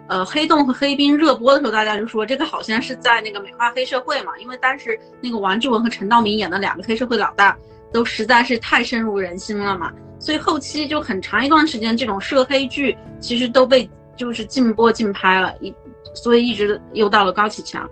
[0.09, 7.57] 呃，黑洞和黑冰热播的时候，大家就说这个好像是在那个美化黑社会嘛，因为当时那个王志文和陈道明演的两个黑社会老大，
[7.93, 15.73] 都实在是太深入人心了嘛，所以后期就很长一段时间，这种涉黑剧其实都被就是禁播禁拍了，一
[16.15, 17.89] 所以一直又到了高启强，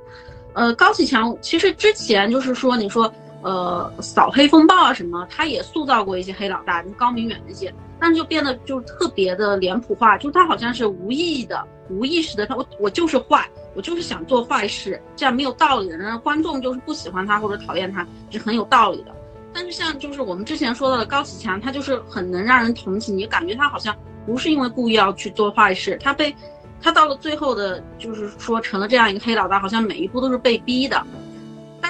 [0.53, 7.73] 呃，高启强其实之前就是说你说呃扫黑风暴啊什么，他也塑造过一些黑老大，就高明远那些。
[8.01, 19.15] 但是就变得就特别的脸谱化，就他好像是无意义的、无意识的，他我我就是坏，我就是想做坏事，这样没有道理的，人观众就是不喜欢他或者讨厌他，是很有道理的。
[19.53, 26.35] 但是像就是我们之前说到的高启强，他就是很能让人同情，你感觉他好像不是因为故意要去做坏事，他被
[26.81, 31.05] 他到了最后的，就是说成了这样一个黑老大，好像每一步都是被逼的。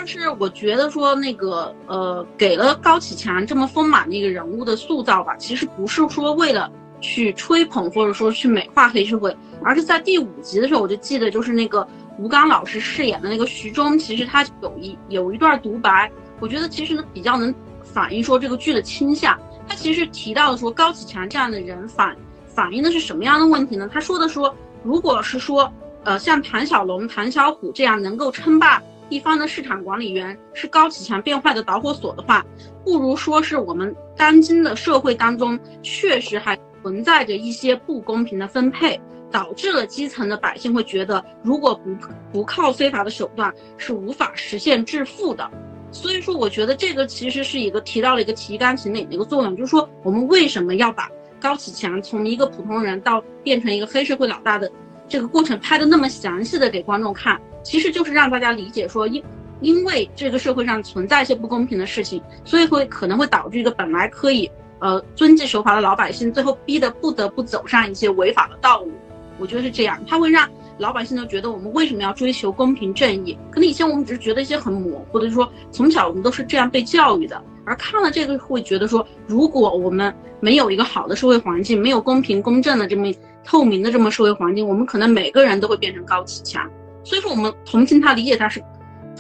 [0.01, 11.87] 但是我觉得说那个呃，给了高启强这么丰满的一个人物的塑造吧，其实不是说为了去吹捧或者说去美化黑社会，而是在第五集的时候，我就记得就是那个
[12.17, 16.11] 吴刚老师饰演的那个徐忠，其实他有一有一段独白，
[16.41, 19.39] 我觉得其实比较能反映说这个剧的倾向。
[19.69, 23.87] 他其实提到了说高启强这样的人反反映的是什么样的问题呢？
[23.93, 25.71] 他说的说，如果是说
[26.05, 28.83] 呃像谭小龙、谭小虎这样能够称霸。
[29.11, 32.47] 一方的市场管理员是高启强变坏的导火索的话，
[32.85, 38.99] 不如说是我们当今的社会当中确实还存在着一些不公平的分配，
[39.31, 41.91] 导致了基层的百姓会觉得，如果不
[42.33, 45.51] 不靠非法的手段是无法实现致富的。
[45.93, 54.71] 所以说，我觉得这个其实是一个提到了一个提纲挈领的一个作用，就是说我们为什么要把高启强从一个普通人到变成一个黑社会老大的
[55.09, 57.41] 这个过程拍的那么详细的给观众看。
[57.63, 59.23] 其实就是让大家理解说，因
[59.61, 68.93] 因为这个社会上存在一些不公平的事情，所以会可能会导致一个本来可以呃遵纪守法的老百姓，最后逼得不得不走上一些违法的道路。
[69.39, 73.39] 我觉得是这样，它会让老百姓都觉得我们为什么要追求公平正义？
[73.51, 83.11] 可能以前我们只是觉得一些很模糊的，就说从小我们都是这样被教育的，而看了这个会觉得说，如果我们没有一个好的社会环境，没有公平公正的这么
[83.45, 86.71] 透明的这么社会环境，我们可能每个人都会变成高启强。
[87.05, 88.63] 所以说，我们同情他、理解他是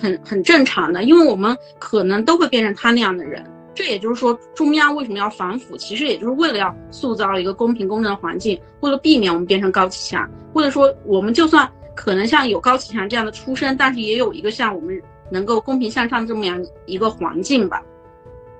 [0.00, 3.44] 很很正常的，因为我们可能都会变成他那样的人。
[3.74, 17.82] 这也就是说，中央为什么要反腐，其实也就是为了要塑造一个公平公正的环境，为了避免我们变成高启强，或者说我们就算可能像有高启强这样的出身，但是也有一个像我们能够公平向上这么样一个环境吧。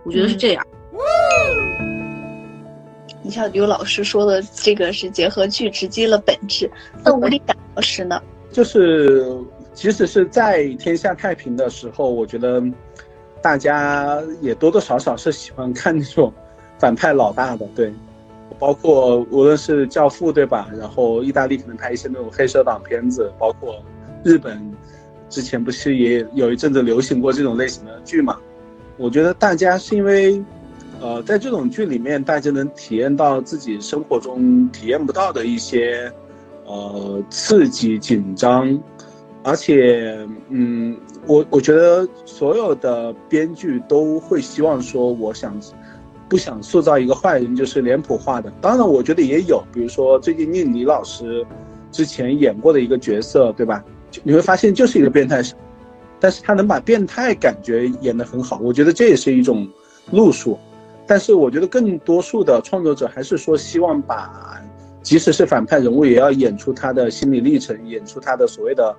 [0.05, 0.67] 我觉得是这样。
[3.23, 6.71] 你像刘老师说的，这个是结合剧直击了本质。
[7.05, 8.23] 那吴丽达老师呢？
[8.53, 9.25] 就是，
[9.73, 12.61] 即使是在天下太平的时候，我觉得
[13.41, 16.33] 大家也多多少少是喜欢看那种
[16.77, 17.93] 反派老大的，对，
[18.59, 20.69] 包括无论是教父对吧？
[20.77, 23.77] 然后意大利可能拍一些那种黑社党片子，包括
[24.25, 24.61] 日本
[25.29, 28.37] 之前不是也有一阵子流行过这种类型的剧嘛？
[28.97, 30.43] 我觉得大家是因为，
[31.01, 36.13] 呃，在这种剧里面，大家能体验到自己生活中体验不到的一些。
[36.71, 38.81] 呃，刺激、紧张，
[39.43, 40.97] 而且，嗯，
[41.27, 45.61] 我我觉得所有的编剧都会希望说，我想
[46.29, 48.53] 不想塑造一个坏人，就是脸谱化的。
[48.61, 51.45] 当然，我觉得也有，比如说最近宁李老师
[51.91, 53.83] 之前演过的一个角色，对吧？
[54.23, 55.43] 你会发现就是一个变态，
[56.21, 59.69] 但是他能把变态感觉演得很好，我觉得这也是一种
[60.13, 60.57] 路数。
[61.05, 64.63] 但是我觉得更多数的创作者还是说希望把，
[65.03, 68.95] 即使是反派人物，也要演出他的心理历程，演出他的所谓的。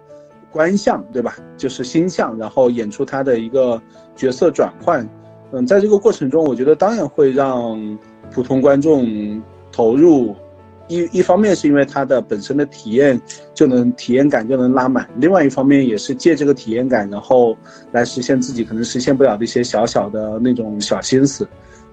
[0.54, 1.38] 观相对吧？
[1.56, 3.82] 就是心相，然后演出他的一个
[4.18, 5.08] 角色转换。
[5.54, 7.98] 嗯，在这个过程中，我觉得当然会让
[8.34, 9.42] 普通观众
[9.72, 10.36] 投入。
[10.90, 13.18] 一一方面是因为他的本身的体验
[13.54, 17.56] 就能体验感就能拉满，另外一方面也是借这个体验感，然后
[17.94, 21.48] 来实现自己可能实现不了的一些小小的那种小心思。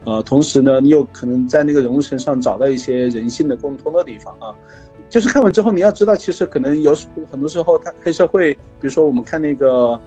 [0.09, 4.55] 呃，同时呢，你有可能在那个人物身上找到一些人性的共通的地方啊。
[5.11, 6.97] 就是看完之后，你要知道，其实可能有
[7.31, 10.01] 很多时候，他黑社会，比如说我们看那个，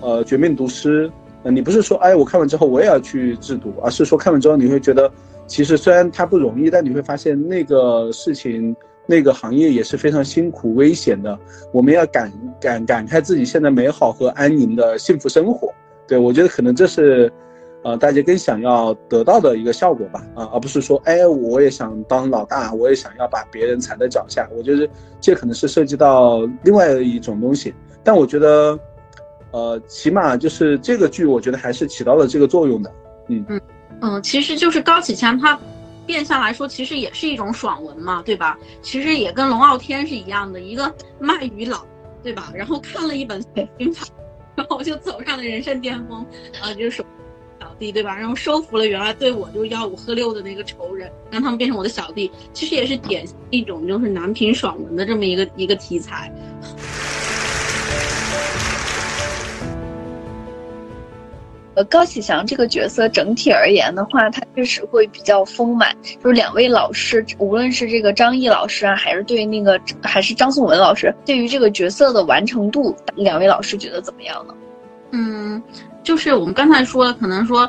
[0.00, 1.08] 呃，《绝命毒师》，
[1.44, 5.08] 呃，你不是说，哎，我看完之后我也要去制毒，而是说看完之后你会觉得，
[5.46, 8.74] 其实虽然它不容易，但你会发现那个事情，
[9.06, 11.38] 那个行业也是非常辛苦、危险的。
[11.70, 15.72] 我们要感感感慨自己现在美好和安宁的幸福生活。
[16.08, 17.32] 对我觉得可能这是。
[17.84, 24.48] 呃，大家更想要得到的一个效果吧，啊，而不是说，哎，我也想当老大，我也想要把别人踩在脚下。
[24.56, 24.88] 我觉得
[25.20, 28.78] 这可能是涉及到另外一种东西，但我觉得，
[29.50, 32.90] 呃，起码就是这个剧，我觉得还是起到了这个作用的。
[33.28, 33.60] 嗯嗯
[34.00, 35.60] 嗯，其实就是高启强他
[36.06, 38.58] 变相来说，其实也是一种爽文嘛，对吧？
[38.80, 41.84] 其实也跟龙傲天是一样的，一个卖鱼佬，
[42.22, 42.50] 对吧？
[42.54, 43.44] 然后看了一本
[43.76, 44.06] 兵法，
[44.56, 46.24] 然后就走上了人生巅峰，
[46.62, 47.04] 啊，就是。
[47.84, 48.16] 弟对吧？
[48.16, 56.32] 然后收服了原来对我就吆五喝六的那个仇人，让他们变成我的小弟，其实也是典型一种就是男频爽文的这么一个一个题材。
[61.74, 65.94] 呃，高启强这个角色整体而言的话，他确实会比较丰满。
[66.22, 74.54] 就是两位老师，无论是这个张译老师啊，还是对那个还是张颂文老师，对于这个角色的完成度，两位老师觉得怎么样呢？
[75.10, 75.62] 嗯。
[76.04, 77.68] 就是我们刚才说的，可能说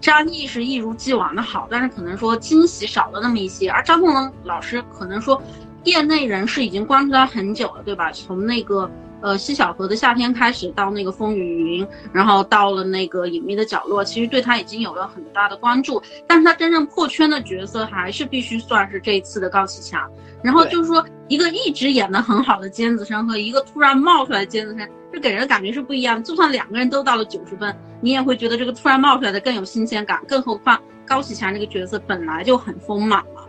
[0.00, 3.68] 张译是一如既往的好，但是可能说惊喜少了那么一些。
[3.68, 5.42] 而张颂文老师可能说，
[5.84, 8.12] 业内人士已经关注他很久了，对吧？
[8.12, 8.88] 从那个
[9.20, 16.00] 呃西小河的夏天开始，到那个风雨云，然后到了那个隐秘的角落，其实对他已经有了很大的关注。
[16.26, 20.08] 但是他真正破圈的角色，还是必须算是这一次的高启强。
[20.42, 24.88] 然后就是说，一个一直演的很好的尖子生和一个突然冒出来的尖子生。
[25.12, 26.22] 这给人的感觉是不一样的。
[26.22, 30.18] 就算两个人都到了九十分，你也会觉得这个突然冒出来的更有新鲜感。
[30.26, 33.48] 更何况高启强这个角色本来就很丰满了。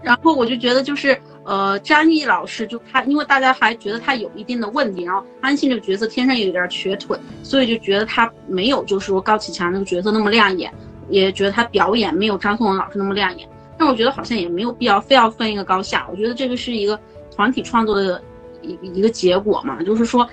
[0.00, 10.72] 然后我就觉得就是，呃，张译老师就他，因为大家还觉得他有一定的问题，然后安信这个角色天生也有点瘸腿，所以就觉得他没有就是说高启强那个角色那么亮眼，
[11.08, 13.48] 也觉得他表演没有张颂文老师那么亮眼。
[13.82, 16.06] 但我觉得好像也没有必要非要分一个高下。
[16.08, 16.96] 我觉得这个是一个
[17.34, 18.22] 团体创作的
[18.62, 20.28] 一一个结果嘛，就是说。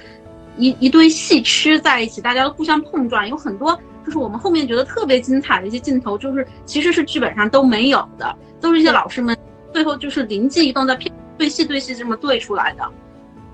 [0.58, 9.38] 一一堆戏吃在一起，大家都互相碰撞，有很多就是我们后面觉得特别精彩的一些镜头，就是其实是剧本上都没有的，都是一些老师们
[9.72, 12.84] 最后就是灵机一动，在片对戏对戏这么对出来的。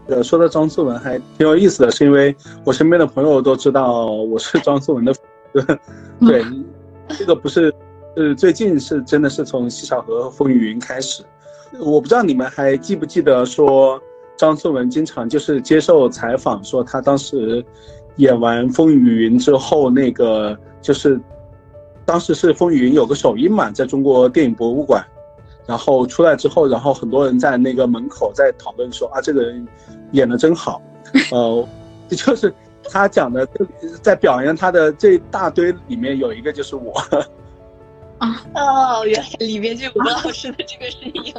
[0.08, 5.14] 呃，说到张颂文还挺有意思的，是因为我身边的朋友都知道我是张颂文的，
[6.22, 6.44] 对，
[7.10, 7.72] 这个不是，
[8.16, 11.24] 呃，最近是真的是从《西小河风雨云》开始，
[11.80, 14.02] 我不知道你们还记不记得说。
[14.38, 17.64] 张颂文经常就是接受采访说，他当时
[18.18, 21.18] 演完《风雨云》之后，那个就是
[22.04, 25.02] 当时是《风雨云》有个首映嘛，在中国电影博物馆，
[25.66, 29.66] 然后出来之后，然后很多人在那个门口在讨论说啊，这个人
[30.12, 30.82] 演的真好，
[31.32, 31.66] 呃，
[32.12, 32.54] 就是
[32.90, 33.48] 他讲的
[34.02, 36.94] 在表扬他的这大堆里面有一个就是我，
[38.18, 41.34] 啊哦，原来里面就有吴老师的这个身影。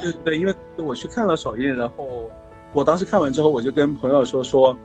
[0.00, 2.30] 对对，因为我去看了首映，然后
[2.72, 4.76] 我当时看完之后，我就跟朋友说说，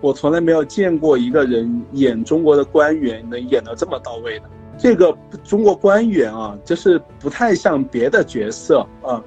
[0.00, 4.46] 我从来没有见过一个人演中国的官员能演得这么到位的。
[4.78, 5.14] 这个
[5.44, 9.22] 中国官员啊，就是不太像别的角色啊，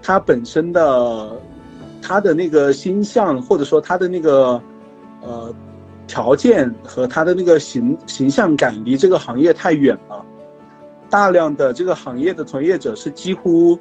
[0.00, 1.36] 他本身的
[2.00, 4.62] 他的那个心象，或者说他的那个
[5.22, 5.52] 呃
[6.06, 10.24] 条件和他的那个形形象感，离这个行业太远了。
[11.14, 13.78] 大量的这个行业的从业者是几乎。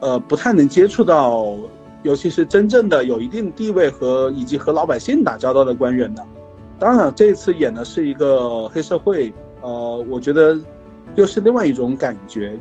[0.00, 1.54] 呃，不太能接触到，
[2.02, 6.24] 尤其是真正的有一定地位和以及和老百姓打交道的官员的。
[6.78, 9.30] 当然，这次演的是一个黑社会，
[9.60, 10.58] 呃，我觉得
[11.16, 12.58] 又是另外一种感觉，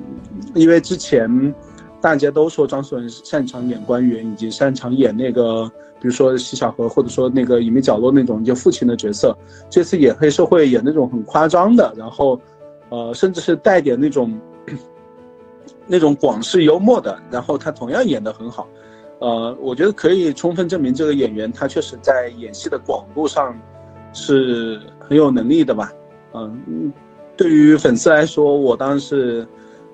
[0.54, 1.56] 因为之前，
[2.02, 5.66] 大家都说张颂文擅长演官员，以及擅长演那个，
[6.02, 9.34] 比如说西小河，或者说那个隐秘角落那种就父亲的角色。
[9.70, 12.38] 这次演黑社会演那种很夸张的，然后，
[12.90, 14.40] 呃，甚至是带点那种
[15.88, 18.68] 那种广式幽默的，然后他同样演得很好。
[19.20, 23.58] 呃，我觉得可以充分证明这个演员他确实在演戏的广度上
[24.14, 25.92] 是很有能力的吧。
[26.34, 26.92] 嗯，
[27.36, 29.48] 对于粉丝来说，我当然是。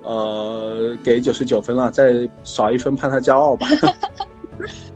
[0.08, 3.66] 呃，给九十九分了，再少一分怕他骄傲吧。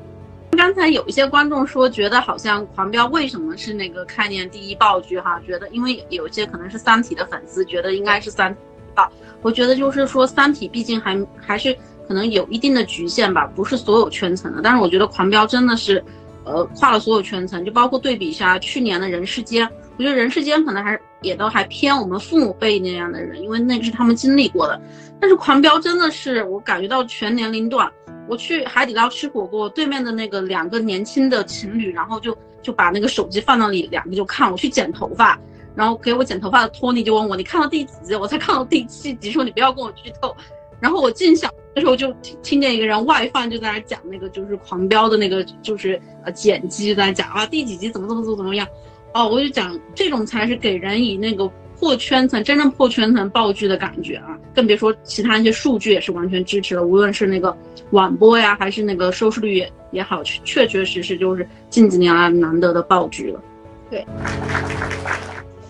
[0.60, 5.40] 刚才有一些观众说，觉得好像《狂飙》为什么是那个开年第一爆剧哈？
[5.48, 8.60] 觉得因为有些可能是《三体》的粉丝，觉得应该是《三体》
[8.94, 9.10] 爆。
[9.42, 11.74] 我觉得就是说，《三体》毕竟还还是
[12.10, 14.60] 可能有一定的局限吧，不是所有圈层的。
[14.62, 16.04] 但是我觉得《狂飙》真的是，
[16.44, 19.66] 呃，跨了所有圈层，就包括对比一下去年的《人世间》，
[19.98, 21.00] 我觉得《人世间》可能还是。
[21.22, 24.80] 也都还偏我们父母辈那样的人，因为那个是他们经历过的。
[25.20, 27.92] 但是狂飙真的是我感觉到全年龄段。
[28.28, 34.52] 我去海底捞吃火锅，对面的那个两个年轻的情侣，然后就就把那个手机放那里，两个就看。
[34.52, 35.36] 我去剪头发，
[35.76, 40.36] 然后给我剪头发的托尼就问我：“你看到第几集？”我才看到第七集，说你不要跟我剧透。
[40.80, 48.66] 然后我进小的时候就听听见一个人外放就在那讲那个就是狂飙的那个就是呃剪辑在讲啊第几集怎么怎么怎么怎么样。
[49.14, 51.50] 哦，我就讲这种才是给人以那个
[51.80, 54.38] 破圈层、真正破圈层爆剧的感觉啊！
[54.54, 57.56] 更别说其他一些数据也是完全支持的，无论是那个
[57.92, 63.42] 晚播呀，还是那个收视率也也好，确确实实就是近几年来难得的爆剧了。
[63.90, 64.06] 对。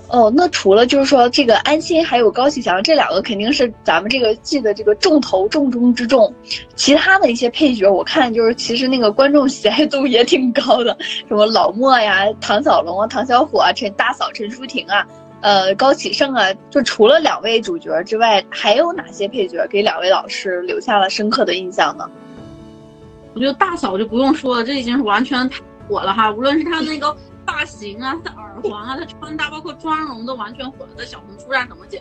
[0.10, 6.34] 哦，那除了就是说这个安心还有高启强这两个肯定是咱们这个剧的这个重头重中之重，
[6.76, 10.98] 其他的一些配角我看就是其实那个观众喜爱度也挺高的，
[11.28, 15.06] 什么老莫呀、唐小龙啊、唐小虎啊、陈大嫂陈淑婷啊、
[15.42, 22.10] 呃高启盛啊，就除了两位主角之外，还有哪些配角给两位老师留下了深刻的印象呢？
[23.36, 25.48] 我觉得大嫂就不用说了，这已经是完全
[25.88, 27.16] 火了哈，无论是他那个。
[27.50, 30.92] 发型啊，他耳环啊，他穿搭，包括妆容都完全火了。
[30.96, 32.00] 在小红书上怎么姐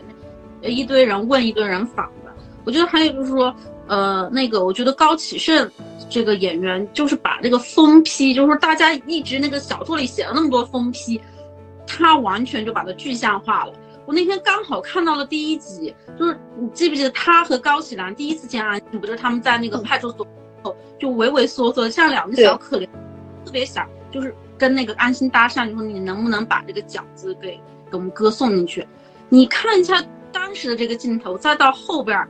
[0.60, 2.30] 妹，一堆人问，一堆人仿的。
[2.64, 3.54] 我觉得还有就是说，
[3.86, 5.70] 呃，那个我觉得高启盛
[6.10, 11.18] 这个演员，就是把这个疯批，就是说大家一直那个小说里写了那么多疯批，
[11.86, 13.72] 他完全就把它具象化了。
[14.04, 20.26] 我那天刚好看到了第一集，就是你记不记得他和高启兰第一次见安心，不就是他们在那个派出所
[20.62, 22.86] 后就畏畏缩缩，像两个小可怜，
[23.46, 24.34] 特别想就是。
[24.58, 28.86] 跟那个安心搭讪，你说你能不能把这个饺子给给我们哥送进去？
[29.28, 32.26] 你看一下当时的这个镜头，再到后边。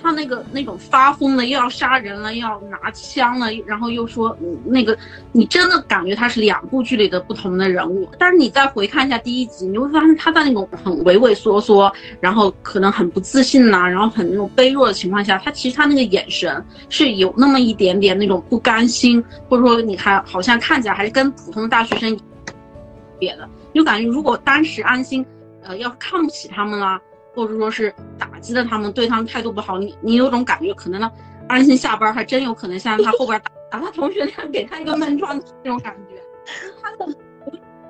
[0.00, 4.96] 他那个那种发疯的，又要杀人了，又要拿枪了，然后又说那个，
[5.30, 8.08] 你真的感觉他是两部剧里的不同的人物。
[8.18, 22.18] 但是你再回看一下第一集，你会发现他在那种很畏畏缩缩，然后可能很不自信呐，然后很那种卑弱的情况下，他其实他那个眼神是有那么一点点那种不甘心，或者说你看好像看起来还是跟普通的大学生
[23.18, 25.24] 别的，就感觉如果当时安心，
[25.62, 27.00] 呃，要看不起他们啦。
[27.34, 31.10] 或者说是打击了他们，对他们态度不好，你你有种感觉，可能呢，
[31.48, 36.22] 安心下班还真有可能像他后边打打他同学那样给他一个闷撞那种感觉，
[36.82, 37.14] 他的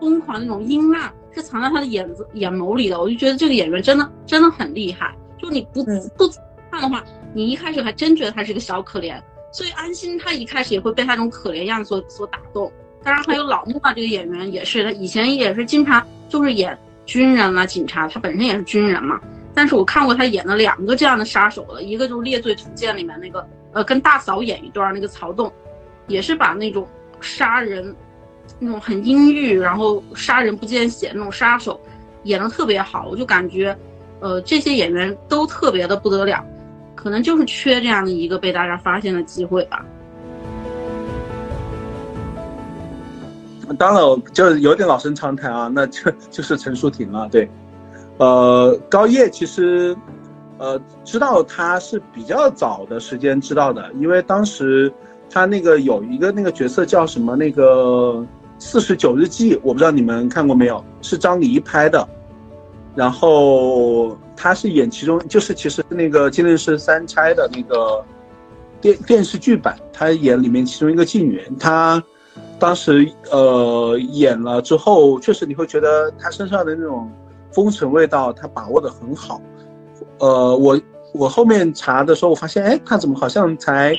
[0.01, 6.28] 疯狂那种阴暗是藏在他的眼子眼眸里的，我就觉得这个演员真的真的很厉害，就你不不
[6.70, 7.03] 看的话，
[7.34, 9.20] 你一开始还真觉得他是个小可怜，
[9.53, 12.70] 所以安心他一开始也会被他这种可怜样所所打动，
[13.03, 16.78] 当然还有老莫这个演员也是，他以前也是经常就是演。
[17.05, 19.20] 军人啊，警察，他本身也是军人嘛。
[19.55, 25.53] 但是我看过他演的两个这样的杀手了，一个就是《猎罪图鉴》里面那个，呃，跟大嫂演一段那个曹洞，
[26.07, 26.88] 也是把那种
[27.20, 27.94] 杀人，
[28.59, 31.80] 那种很阴郁，然后杀人不见血那种杀手，
[32.24, 33.07] 演的特别好。
[33.11, 33.76] 我就感觉，
[34.20, 36.44] 呃，这些演员都特别的不得了，
[36.94, 39.84] 可能就是缺这样的一个被大家发现的机会吧。
[43.78, 47.28] 当然，就有点老生常谈啊，那就就是陈淑婷了。
[47.30, 47.48] 对，
[48.23, 49.97] 呃，高叶其实，
[50.57, 54.93] 呃，知道他是比较早的时间知道的，因为当时
[55.29, 58.25] 他那个有一个那个角色叫什么那个
[58.61, 62.09] 四十九日记，我不知道你们看过没有，是张黎拍的，
[62.95, 68.05] 然后他是演其中，就是其实那个金陵十三钗的那个
[68.81, 72.01] 电电视剧版，他演里面其中一个妓女，他。
[72.59, 77.11] 当时呃演了之后，确实你会觉得他身上的那种
[77.53, 79.40] 风尘味道，他把握的很好。
[80.18, 80.80] 呃，我
[81.12, 83.96] 我后面查的时候，我发现，哎，他怎么好像才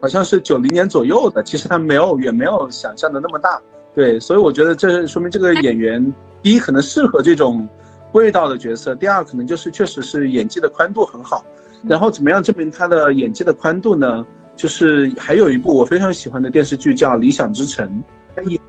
[0.00, 1.42] 好像是九零年左右的？
[1.42, 3.60] 其实他没有远没有想象的那么大。
[3.94, 7.68] 对，所以我觉得这说明这个演员，第一可能适合这种
[8.12, 11.44] 味道的角色，第二可能就是确实是演技的宽度很好。
[11.84, 14.24] 然后怎么样证明他的演技的宽度呢？
[14.54, 17.88] 就是还有一部我非常喜欢的电视剧叫《理想之城》，
[18.36, 18.60] 他演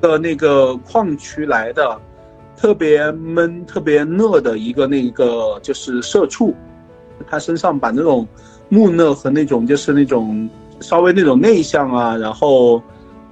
[0.00, 1.98] 的那个矿区来的，
[2.60, 6.54] 特别闷、特别讷的一个那个就是社畜，
[7.26, 8.28] 他身上把那种
[8.68, 10.46] 木讷和那种就是那种
[10.80, 12.82] 稍微那种内向啊，然后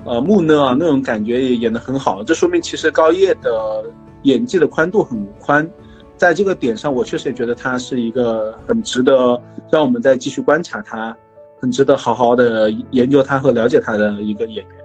[0.06, 3.84] 呃木讷啊那种感觉也演得很好，这说明其实高叶的
[4.22, 5.68] 演技的宽度很宽，
[6.16, 9.38] 在这个点上我确实也觉得他是一个很值得
[9.70, 11.14] 让我们再继续观察他。
[11.60, 14.76] 很值得好好的研究他和了解他的一个演员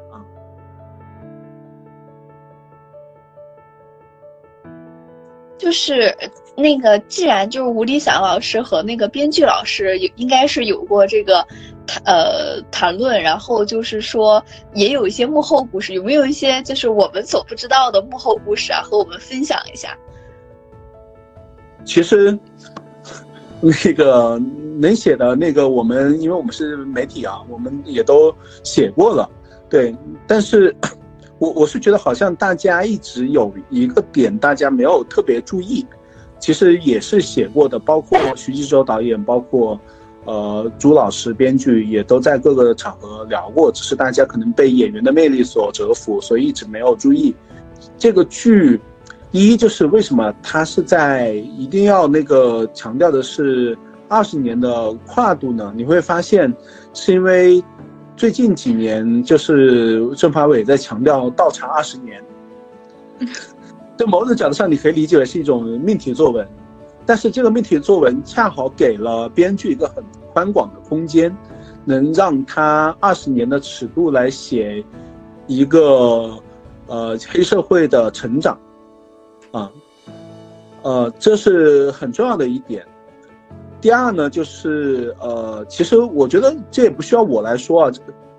[5.63, 6.13] 就是
[6.57, 11.47] 那个，既然就是吴理想老师和那个编剧老师有应该是有过这个
[11.87, 14.43] 谈呃谈论，然后就是说
[14.73, 19.97] 也有一些幕后故事，有没有一些就是我们所不知道的幕后故事啊，和我们分享一下？
[21.85, 22.37] 其实。
[23.65, 24.37] 那个
[24.77, 29.29] 能写的那个，我们因为我们是媒体啊，我们也都写过了，
[29.69, 29.95] 对。
[30.27, 30.75] 但是，
[31.43, 35.85] 我我是觉得好像大家一直有一个点，大家没有特别注意，
[36.39, 39.77] 其实也是写过的，包括徐纪周导演，包括
[40.23, 47.35] 呃朱老师编剧，也都在各个场合聊过，只是大家可能被演员的魅力所折服，所以一直没有注意
[47.97, 48.79] 这个剧。
[49.31, 53.77] 一就是为什么它是在一定要那个强调的是
[54.07, 55.73] 二十年的跨度呢？
[55.75, 56.55] 你会发现，
[56.93, 57.61] 是因为
[58.15, 62.23] 最近几年就是政法委在强调倒查二十年，
[63.97, 66.47] 在某种角度上你可以理解为是一种命题作文，
[67.05, 71.35] 但是这个命题作文恰好给了编剧一个很宽广的空间，
[71.83, 74.83] 能让他二十年的尺度来写
[75.47, 76.37] 一个
[76.87, 78.57] 呃黑社会的成长。
[79.51, 79.71] 啊，
[80.81, 82.85] 呃，这是很重要的一点。
[83.83, 87.91] 第二呢，就是呃，其实我觉得这也不需要我来说啊，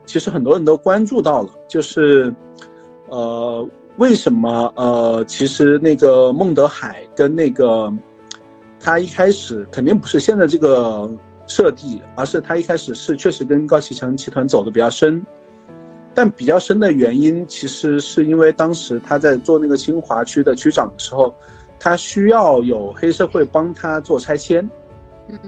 [0.06, 2.34] 其实很多人都关注到了，就是
[3.10, 3.68] 呃，
[3.98, 7.92] 为什么呃，其实那个孟德海跟那个
[8.80, 11.10] 他一开始肯定不是现在这个
[11.46, 15.22] 设计，而是他一开始是确实跟高启强集团走的比较深。
[16.14, 21.34] 但比较深的原因，其实是因为当时他在做那个清华区的区长的时候，
[21.78, 24.66] 他需要有黑社会帮他做拆迁。
[25.28, 25.38] 嗯，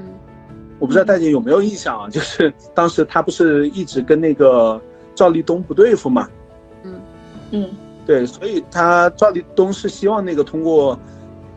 [0.79, 2.09] 我不知道大姐有没有印象啊？
[2.09, 4.81] 就是当时他不是一直跟那个
[5.15, 6.29] 赵立东不对付嘛？
[6.83, 7.01] 嗯
[7.51, 7.71] 嗯，
[8.07, 10.99] 对，所以他赵立东是希望那个通过。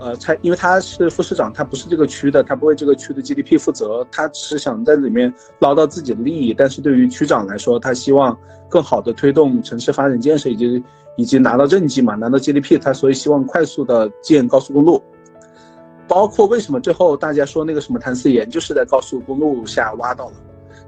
[0.02, 6.54] 呃，才因为他是副市长，他不是这个区的，他不为这个区的 GDP 负责，他只是想在里面捞到自己的利益。
[6.54, 8.40] 但是对于区长来说，他希望
[8.70, 10.82] 更好的推动城市发展建设，以及
[11.18, 15.04] 以及拿到政绩嘛，拿到 GDP，他所以希望快速的建高速公路。
[16.10, 20.34] 包括为什么最后大家说那个什么谭嗣言就是在高速公路下挖到了，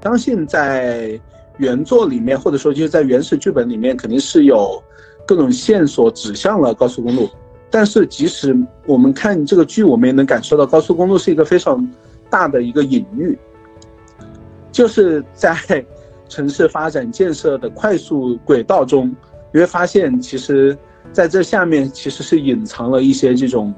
[0.02, 1.18] 相信在
[1.58, 4.82] 原作里面或者说就是在原始剧本里面肯定是有
[5.24, 7.30] 各种线索指向了高速公路。
[7.70, 8.54] 但是，即使
[8.84, 11.90] 我们看这个剧，我们也能感受到高速公路是一个非常
[12.28, 13.38] 大的一个隐喻，
[14.70, 15.56] 就是在
[16.28, 19.08] 城市发展建设的快速轨道中，
[19.52, 20.76] 你会发现，其实
[21.12, 23.72] 在这下面其实是隐藏了一些这种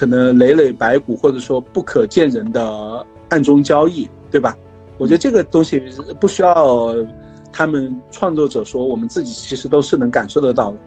[0.00, 4.56] 可能累累白骨或者说不可见人的暗中交易，对吧？
[4.96, 5.78] 我觉得这个东西
[6.18, 6.96] 不需要
[7.52, 10.78] 他们创作者说，我们自己其实都是能感受得到的。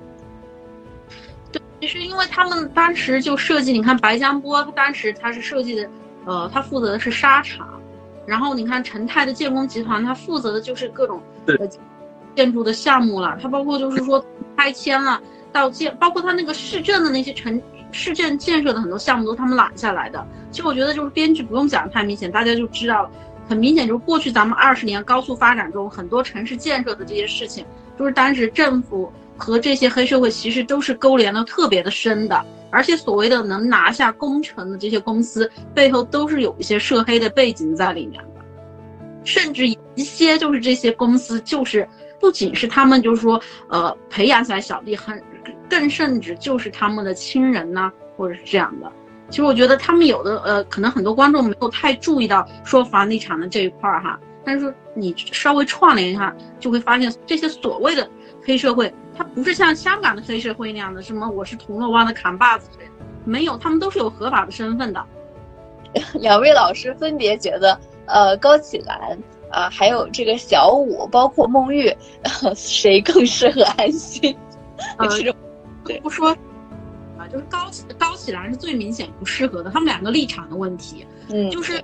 [1.52, 5.88] 对其实，因为他们当时就设计，你看白江波，他当时他是设计的，
[6.26, 7.70] 呃，他负责的是沙场，
[8.26, 11.22] 然后你看陈泰的建工集团，他负责的就是各种
[12.36, 14.26] 建筑的项目了，他包括就是说
[14.58, 17.62] 拆迁了到建，包括他那个市政的那些城
[17.94, 20.28] 市政建设的很多项目都他们揽下来的。
[20.52, 23.10] 其实我觉得就是编剧不用讲太明显，大家就知道，
[23.48, 27.66] 很明显就是过去咱们二十年高速发展中很多城市建设的这些事情，
[27.98, 29.10] 就是当时政府。
[29.36, 38.46] 和这些黑社会其实都是勾连的特别的深的，而且所谓的能拿下工程的这些公司背后都是有一些涉黑的背景在里面的，
[39.26, 41.86] 甚至一些就是这些公司就是
[42.24, 45.22] 不仅是他们就是说呃培养起来小弟，很
[45.70, 48.90] 更甚至就是他们的亲人呐，或者是这样的。
[49.30, 58.10] 其实我觉得他们有的呃可能很多观众没有太注意到说房地产的这一块儿哈，但是你稍微串联一下就会发现这些所谓的
[58.42, 58.94] 黑社会。
[59.14, 62.92] 他不是像香港的黑社会那样的，什么我是铜锣湾的扛把子之类的，
[63.26, 65.06] 没有，他们都是有合法的身份的。
[66.22, 69.20] 两位老师分别觉得，呃，高启兰
[69.54, 71.96] 啊，还有这个小五，包括孟玉，
[72.58, 74.36] 谁更适合安心？
[74.98, 75.08] 呃，
[76.02, 76.32] 不说
[77.18, 81.06] 啊，就是高启高启兰是最明显不适合的，他们两个立场的问题。
[81.30, 81.82] 嗯，就是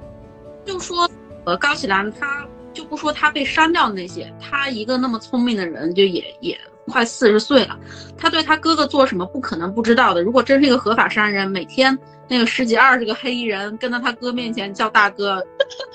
[0.66, 1.08] 就说，
[1.46, 7.78] 呃，高启兰他就不说他被删掉的那些，他一个那么聪明的人，就也也快四十岁了，
[8.18, 10.24] 他对他哥哥做什么不可能不知道的。
[10.24, 11.98] 如果真是一个合法商人，每天
[12.28, 15.46] 那个十几二十个黑衣人跟到他哥面前叫大哥，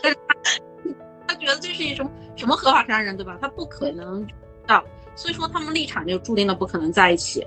[0.03, 0.13] 但
[0.45, 0.61] 是
[1.37, 3.37] 觉得这是一种什么合法杀人，对吧？
[3.41, 4.35] 他不可能知
[4.67, 4.83] 道，
[5.15, 7.47] 所以说他们立场就注定了不可能在一起。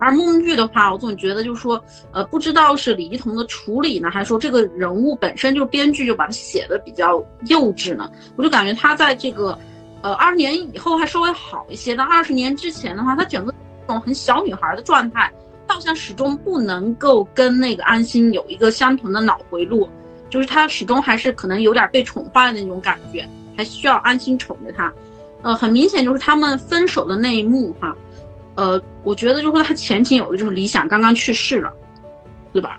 [0.00, 1.82] 而孟玉的话，我总觉得就是说，
[2.12, 8.08] 呃，不知道是李一桐的处理呢，还是说这个人物本身就是编剧就把他写的比较幼稚呢？
[8.36, 9.58] 我就感觉他在这个，
[10.02, 15.32] 呃，二十年以后还稍微好一些，但二十年之前的话，他整个这种很小女孩的状态，
[15.66, 19.88] 好像始终不能够跟那个安心有一个相同的脑回路，
[20.30, 24.92] 就是他始终还是可能有点被宠坏的那种感觉，还需要安心宠着他。
[25.42, 27.94] 呃，很明显就是他们分手的那一幕哈。
[28.56, 31.72] 呃，我觉得就是说他前情有的就是李想刚刚去世了，
[32.52, 32.78] 对吧？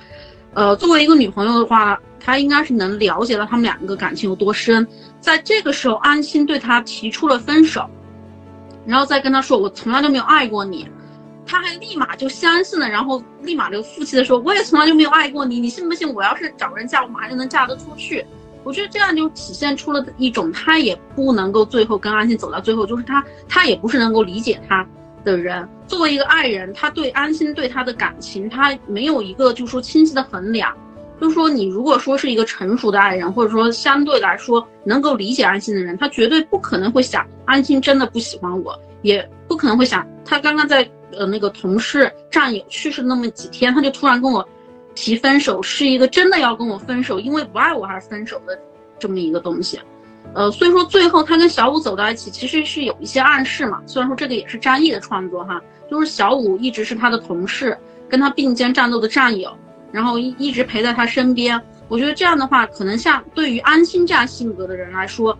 [0.53, 4.85] 呃，作为一个女朋友的话，她应该是能了解到他们两个感情有多深。
[5.21, 7.89] 在这个时候，安心对他提出了分手，
[8.85, 10.85] 然后再跟他说我从来就没有爱过你，
[11.49, 16.13] 他还立马就相信了，然后立马就负气的说我也从来就没有爱过你，你信不信？
[16.13, 18.23] 我要是找人嫁，我马上就能嫁得出去。
[18.63, 24.85] 我觉得这样就体现出了一种他也不能够最后跟安心走到最后，就是他他也不是能够理解他。
[25.21, 30.73] 的人作为一个爱人，他对安心对他的感情，他没有一个就是说清晰的衡量。
[31.19, 44.47] 就是说，你如果说是一个成熟的爱人，或者说相对来说能够理解安心的人，他绝对不可能会想安心真的不喜欢我，也不可能会想他刚刚在呃那个同事战友去世那么几天，他就突然跟我
[44.95, 48.57] 提分手，是一个真的要跟我分手，因为不爱我而分手的
[48.97, 49.79] 这么一个东西。
[50.33, 53.81] 呃，所以说最后他跟小五走到一起，其实是有一些暗示嘛。
[53.85, 57.75] 虽然说这个也是张译的创作哈，就是小五一直是他的同事，
[58.07, 59.51] 跟他并肩战斗的战友，
[59.91, 61.59] 然后一一直陪在他身边。
[61.87, 65.35] 我觉得这样的话，可能像对于安心这样性格的人来说，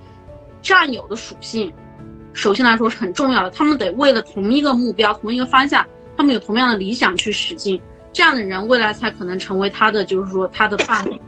[0.64, 1.72] 战友的属性，
[2.34, 3.50] 首先来说是很重要的。
[3.52, 7.82] 他们得为了同一个目标、同一个方向，他们有同样的理想去使劲。
[8.12, 11.20] 这样的人未来才可能成为他的，就是说他的伴侣。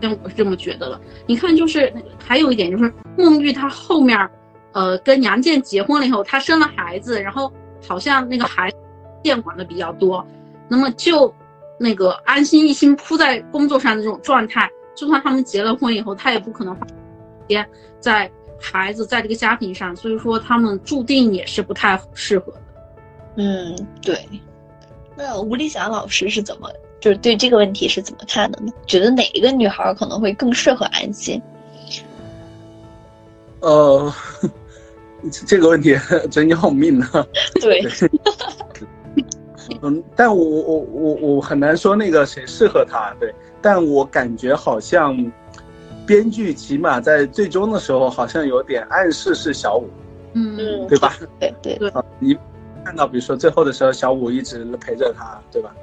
[0.00, 1.00] 像我是这么觉得的。
[1.26, 1.92] 你看，就是
[2.24, 4.16] 还有一点，就是孟玉她后面，
[4.72, 7.52] 呃，跟杨建结婚了以后，她生了孩子，然后
[7.84, 8.76] 好像那个孩子
[9.24, 10.24] 监管的比较多。
[10.68, 11.34] 那么就
[11.80, 16.94] 那个安心一心扑在工作上的这种状态，就算他们结了婚以后，他也不可能花时
[17.48, 17.68] 间
[17.98, 18.30] 在
[18.60, 22.62] 孩子在这个家庭上，所以说他们注定也是不太适合的。
[23.36, 24.26] 嗯，对。
[25.16, 26.70] 那吴立霞老师是怎么？
[27.00, 28.72] 就是对这个问题是怎么看的呢？
[28.86, 31.40] 觉得哪一个女孩可能会更适合安心？
[33.60, 34.12] 呃，
[35.46, 35.96] 这个问题
[36.30, 37.26] 真要命啊！
[37.60, 37.84] 对，
[39.82, 45.16] 嗯，但我我我我很难说那个谁适合他，对，但我感觉好像
[46.08, 49.86] 编剧起码在最终的时候好像有点暗示是小五，
[50.32, 50.56] 嗯，
[50.88, 51.12] 对吧？
[51.38, 52.34] 对对对，你
[52.82, 55.74] 看到比如说最后的时候，小五一直陪着他，对吧？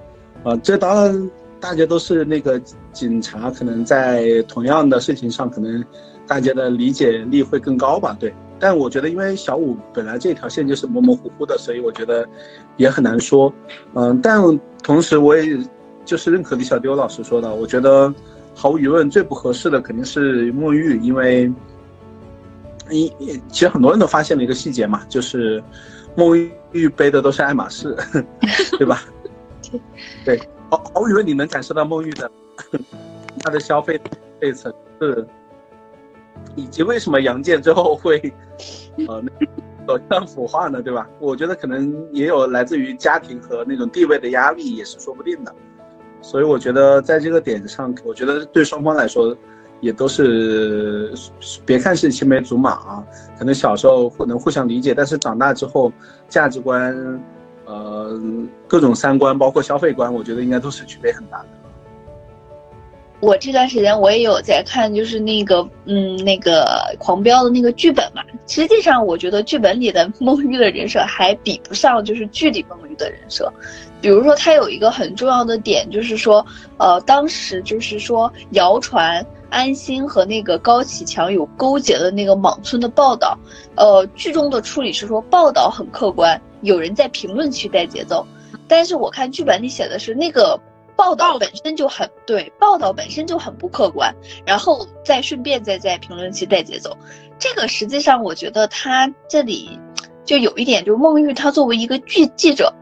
[0.44, 2.60] 啊，这当然，大家都是那个
[2.92, 5.86] 警察，可能在同样的事情上，可能
[6.26, 8.18] 大家的理解力会更高吧。
[8.20, 12.28] 对，但我觉得，因为小五本来这条线就是模模糊糊的，所以我觉得
[12.78, 13.54] 也很难说。
[13.94, 14.42] 嗯，但
[14.82, 15.56] 同时我也
[16.04, 18.12] 就是认可李小丢老师说的，我觉得
[18.56, 21.52] 毫无疑问最不合适的肯定是孟玉，因为
[22.90, 23.12] 一
[23.50, 25.62] 其实很多人都发现了一个细节嘛，就是
[26.16, 26.36] 孟
[26.72, 27.96] 玉背的都是爱马仕，
[28.80, 29.04] 对吧？
[30.24, 30.40] 对，
[30.72, 32.32] 毫毫无疑问，你能感受到孟玉的
[33.42, 34.00] 他的消费
[34.40, 35.28] 这层次，
[36.56, 38.34] 以及为什么杨建最后会
[39.08, 39.22] 呃
[39.86, 40.82] 走向腐化呢？
[40.82, 41.10] 对吧？
[41.20, 45.54] 我觉得可能也有来自于家庭和那种地位的压力，也是说不定的。
[46.26, 49.38] 所以我觉得在这个点上，我觉得对双方来说
[49.80, 51.14] 也都是，
[51.68, 53.04] 别看是青梅竹马啊，
[53.38, 55.94] 可能小时候能互相理解，但是长大之后
[56.28, 57.22] 价值观。
[57.68, 58.20] 呃，
[58.68, 61.48] 各种三观，包括消费观，我觉得应该都是区别很大的。
[63.26, 66.64] 我这段时间我也有在看，就是那个，嗯，那个
[67.00, 68.22] 狂飙的那个剧本嘛。
[68.46, 73.52] 实际上，我觉得剧本里的孟玉的人设还比不上就是剧里孟玉的人设。
[74.00, 76.46] 比如说，他有一个很重要的点，就是说，
[76.78, 83.36] 呃，当时就是说谣传安心和那个高启强有勾结的那个莽村的报道，
[83.76, 86.40] 呃，剧中的处理是说报道很客观。
[86.62, 88.24] 有人在评论区带节奏，
[88.68, 90.60] 但是我看剧本里写的是那个
[90.96, 94.14] 报道本身就很对，报道本身就很不客观，
[94.46, 96.98] 然后再顺便再在评论区带节奏，
[97.38, 99.80] 这个实际上我觉得他这里
[100.26, 102.74] 就有一点，就是孟玉他作为一个记记者，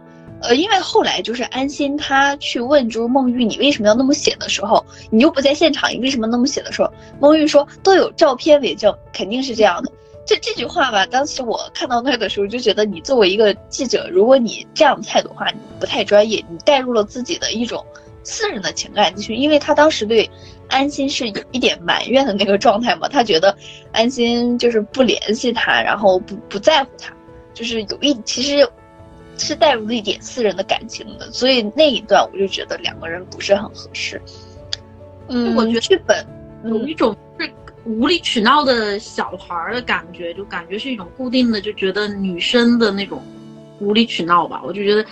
[0.42, 6.90] 呃，因为后来就是安心他去问就是孟玉你为什么要那么写的时候，你又不在现场，你为什么那么写的时候，
[7.20, 9.92] 孟玉说都有照片为证，肯定是这样的。
[10.26, 17.86] 这这句话吧，当时我看到那的时候就觉得，你作为一个记者，如果你这样的态度的话，你不太专业，你带入了自己的一种
[18.24, 20.30] 私人的情感继续，因为他当时对
[20.70, 23.56] 安心是有一点埋怨的那个状态嘛，他觉得
[23.92, 27.14] 安心就是不联系他，然后不不在乎他，
[27.54, 28.68] 就是有一其实。
[29.36, 34.22] 是带入了一点私人的感情的，所以那一段我就觉得两个人不是很合适。
[35.28, 36.24] 嗯，我觉得剧本
[36.66, 37.52] 有一种是
[37.84, 43.24] 无理取闹的小孩的感觉，就感觉是一种固定的，就觉得女生的那种
[43.80, 44.62] 无理取闹吧。
[44.64, 45.04] 我就觉得，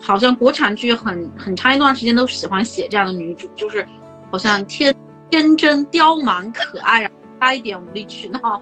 [0.00, 3.86] 好像国产剧很很长一段时间都喜欢写这样的女主，就是
[4.30, 4.94] 好像天
[5.30, 8.60] 天真刁蛮可爱，然后加一点无理取闹。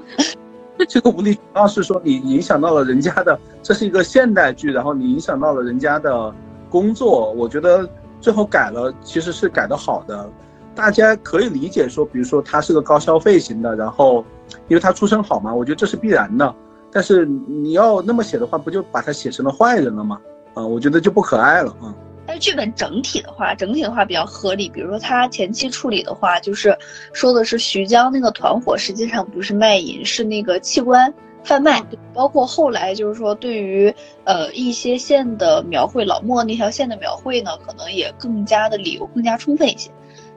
[0.88, 6.34] 这个无理取闹是说你影响到了人家的，这是一个现代剧，然后你影响到了人家的
[6.68, 7.88] 工作，我觉得
[8.20, 10.28] 最后改了其实是改的好的，
[10.74, 14.24] 大家可以理解说，比如说他是个高消费型的，然后
[14.68, 16.54] 因为他出身好嘛，我觉得这是必然的，
[16.92, 20.20] 但是你要那么写的话，不就把他写成了坏人了吗？
[20.56, 21.94] 啊，我觉得就不可爱了啊。
[22.26, 24.70] 但是剧本整体的话，整体的话比较合理。
[24.70, 26.76] 比如说他前期处理的话，就是
[27.12, 31.12] 说的是徐江那个团伙实际上不是卖淫，是那个器官
[31.44, 31.80] 贩卖。
[32.14, 33.94] 包括后来就是说对于
[34.24, 39.90] 呃一些线的描绘，老莫那条线的描绘呢，可能也更加的理由更加充分一些。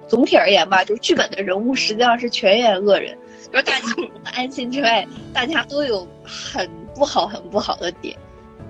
[0.07, 3.17] 总体而言吧，就是剧本的人物实际上是全员恶人，
[3.51, 8.15] 就是大家除 了安心之外，大家都有很不好很不好的点。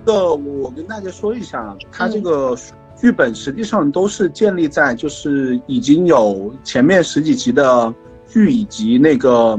[0.04, 2.56] 这个我跟大家说一下，它这个。
[2.96, 7.94] 剧本实际上都是建立在就是已经有前面十几集的
[8.28, 9.58] 剧以及那个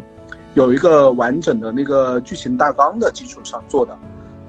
[0.53, 3.97] 有一个完整的那个剧情大纲的基础上做的，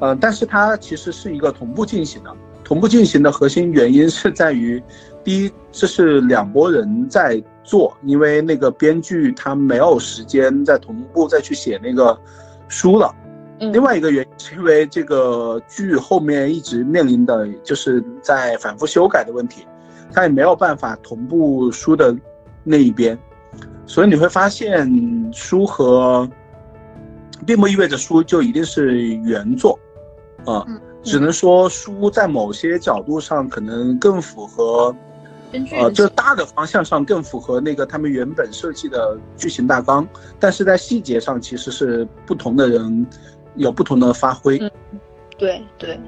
[0.01, 2.31] 呃，但是它其实是一个同步进行的。
[2.63, 4.83] 同步进行的核心原因是在于，
[5.25, 12.15] 第一，这是两拨人在做，因为那个编剧他没有时间再同步再去写那个
[12.69, 13.11] 书了。
[13.71, 19.65] 另外一个原因是因为这个剧后面一直面临的就是在反复修改的问题，
[20.13, 22.17] 它也没有办法同步书的
[22.65, 23.17] 那一边，
[23.87, 24.91] 所以你会发现
[25.33, 26.29] 书和
[27.47, 29.79] 并不意味着书就一定是原作，
[30.45, 30.67] 啊，
[31.05, 34.95] 只能说书在某些角度上可能更符合，
[35.73, 40.07] 呃，就大的方向上更符合那个他们原本设计的剧情大纲，
[40.41, 43.07] 但是在细节上其实是不同的人。
[43.57, 44.59] 有不同的发挥，
[45.39, 45.99] 对对，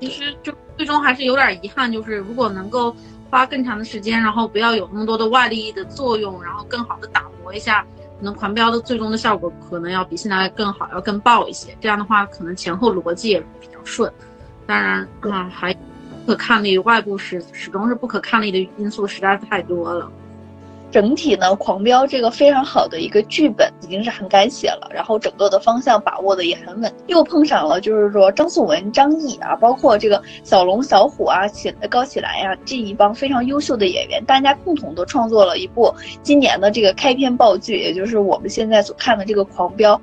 [0.00, 2.94] 其实就最终还是有点遗憾，就是如果能够
[3.30, 7.82] 花更长的时间，然后不要有那么多的外力的作用，然后更好的打磨一下，
[8.18, 11.76] 可能狂飙的最终的效果可能要比现在更好，要更爆一些。
[11.80, 14.12] 这样的话，可能前后逻辑也比较顺。
[14.66, 20.10] 当然啊，还不可抗力，外部始始终是不可抗力的因素实在是太多了。
[20.90, 40.00] 整体呢，狂飙这个非常好的一个剧本已经是很敢写了，然后整个的方向把握的也很稳，又碰上了就是说张颂文、张译啊，包括这个小龙、小虎啊、起高启兰呀这一帮非常优秀的演员，大家共同的创作了一部今年的这个开篇爆剧，也就是我们现在所看的这个狂飙。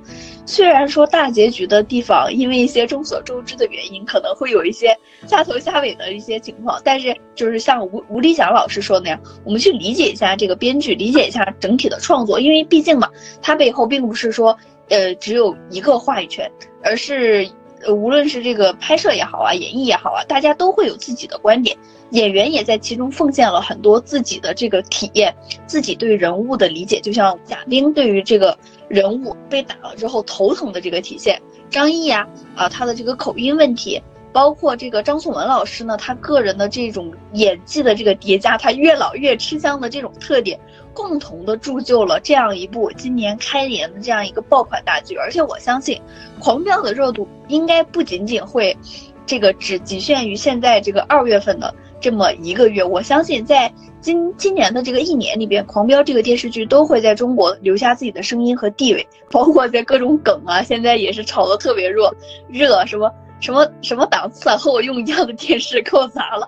[0.48, 13.10] 虽然说大结局的地方，因为一些众所周知的原因，可能会有一些瞎头瞎尾的一些情况，但是就是像吴吴立祥老师说的那样，我们去理解一下这个编剧，理解一下整体的创作，因为毕竟嘛，
[13.42, 14.58] 它背后并不是说，
[14.90, 16.50] 呃，只有一个话语权，
[16.84, 17.48] 而是，
[17.90, 21.78] 无论是这个拍摄也好啊，演绎也好啊，大家都会有自己的观点，
[22.12, 28.58] 演员也在其中奉献了很多自己的这个体验，自己对人物的理解，就像贾冰对于这个。
[28.88, 32.24] 人物被打了之后头疼的这个体现，张译呀，
[32.56, 34.00] 啊，他的这个口音问题，
[34.36, 40.60] 包括这个张颂文老师呢，他个人的这种演技的这个叠加，他越老越吃香的这种特点，
[40.94, 45.16] 共同的铸就了这样一部今年开年的这样一个爆款大剧。
[45.16, 45.96] 而且我相信，
[46.44, 48.78] 《狂飙》的热度应该不仅仅会，
[49.26, 52.84] 这个只局限于现在这个二月份的这么一个月。
[52.84, 53.72] 我相信在。
[54.02, 62.14] 今今年的这个一年里边，《狂飙》这个电视剧都会在中国留下自己的声音和地位，包括在各种梗啊，现在也是炒得特别热，
[62.48, 63.12] 热什么
[63.46, 66.48] 什么什么档次啊，和我用一样的电视给我砸了，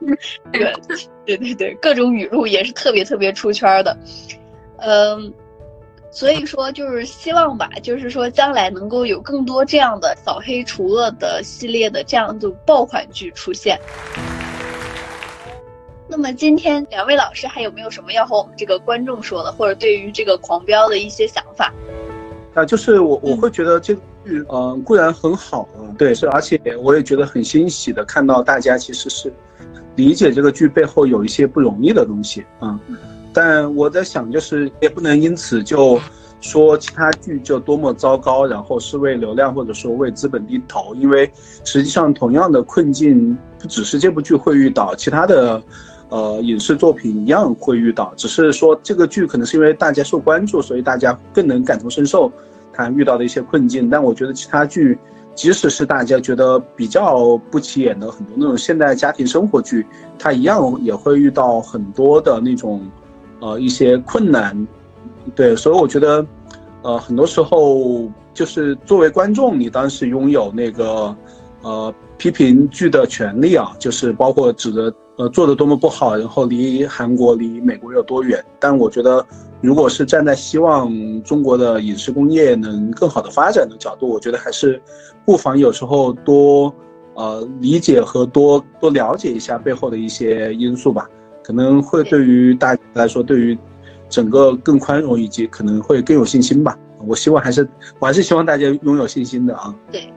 [0.52, 0.74] 这 个
[1.28, 3.96] 对对对，各种语录也是特别特别出圈的，
[4.78, 5.32] 嗯，
[6.10, 13.80] 所以说就是希望吧，就是说将来能够有更多这样的扫黑除恶的系列的这样的爆款剧出现。
[16.10, 21.72] 那么今天两位老师还有没有什么要和我们这个观众说的，或者对于这个狂飙的一些想法？
[22.58, 29.32] 啊，就是我我会觉得这个剧，嗯，固然很好，对，是，而且我也觉得很欣喜的看到大家其实是
[29.96, 32.80] 理解这个剧背后有一些不容易的东西，嗯，
[33.32, 36.00] 但我在想，就是也不能因此就
[36.42, 41.32] 说其他剧就多么糟糕，然后是为流量或者说为资本低头，因为
[41.64, 45.62] 实际上同样的困境不只是这部剧会遇到，其他的。
[46.10, 52.32] 呃，影视作品一样会遇到，只是说这个剧可能是因为大家受关注，所以大家更能感同身受
[52.72, 53.90] 他遇到的一些困境。
[53.90, 54.98] 但我觉得其他剧，
[55.36, 59.86] 即使是大家觉得比较不起眼的很多那种现代家庭生活剧，
[60.18, 62.90] 它一样也会遇到很多的那种，
[63.42, 64.66] 呃，一些困难。
[65.36, 66.26] 对，所以我觉得，
[66.84, 71.14] 呃，很多时候就是作为观众，你当时拥有那个，
[71.64, 74.94] 呃，批评剧的权利啊，就是包括指的。
[75.18, 78.44] 呃，做的多么不好，然后离韩国、离美国有多远？
[78.60, 79.26] 但我觉得，
[79.62, 80.92] 如果是站在希望
[81.24, 84.80] 中国的影视工业能更好的发展的角度，我觉得还是
[85.26, 86.72] 不妨有时候多
[87.16, 91.10] 呃理解和多多了解一下背后的一些因素吧，
[91.44, 93.58] 可能会对于大家来说，对于
[94.08, 96.78] 整个更宽容以及可能会更有信心吧。
[97.08, 97.68] 我希望还是
[98.00, 99.74] 我还是希望大家拥有信心的啊。
[99.92, 100.14] 对。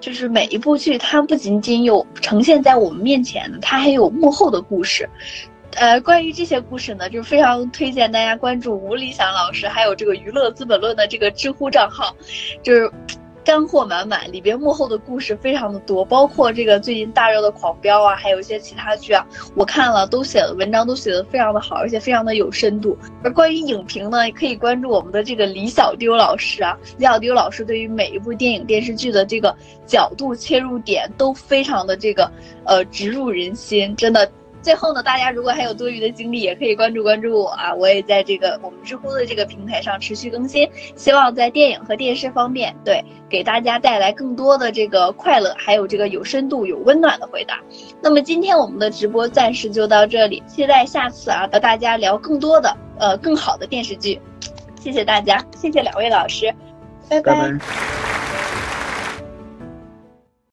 [0.00, 5.08] 就是每一部剧，它不仅仅有呈现在我们面前的，它还有幕后的故事。
[5.76, 12.16] 呃，关于这些故事呢，就是非常推荐大家关注吴理想老师，还有这个娱乐资本论的这个知乎账号，
[12.62, 12.90] 就是。
[13.44, 22.96] 干货满满，里边幕后的故事非常的多，包括这个最近大热的《狂飙》啊，还有一些其他剧啊，我看了都写的文章都写的非常的好，而且非常的有深度。
[23.24, 32.30] 而关于影评呢，可以关注我们的这个李小丢老师啊，李小丢老师对于每一部电影电视剧的这个角度切入点都非常的这个
[32.64, 34.30] 呃直入人心，真的。
[34.62, 37.74] 最后呢，大家如果还有多余的精力，也可以关注关注我啊！
[37.74, 47.58] 我也在这个我们知乎的这个平台上持续更新，希望在电影和电视方面，对给大家带来更多的这个快乐，还有这个有深度、有温暖的回答。
[48.02, 54.20] 那么今天我们的直播暂时就到这里，期待下次啊和大家聊更多的呃更好的电视剧。
[54.80, 56.54] 谢谢大家，谢谢两位老师，
[57.08, 58.29] 拜拜。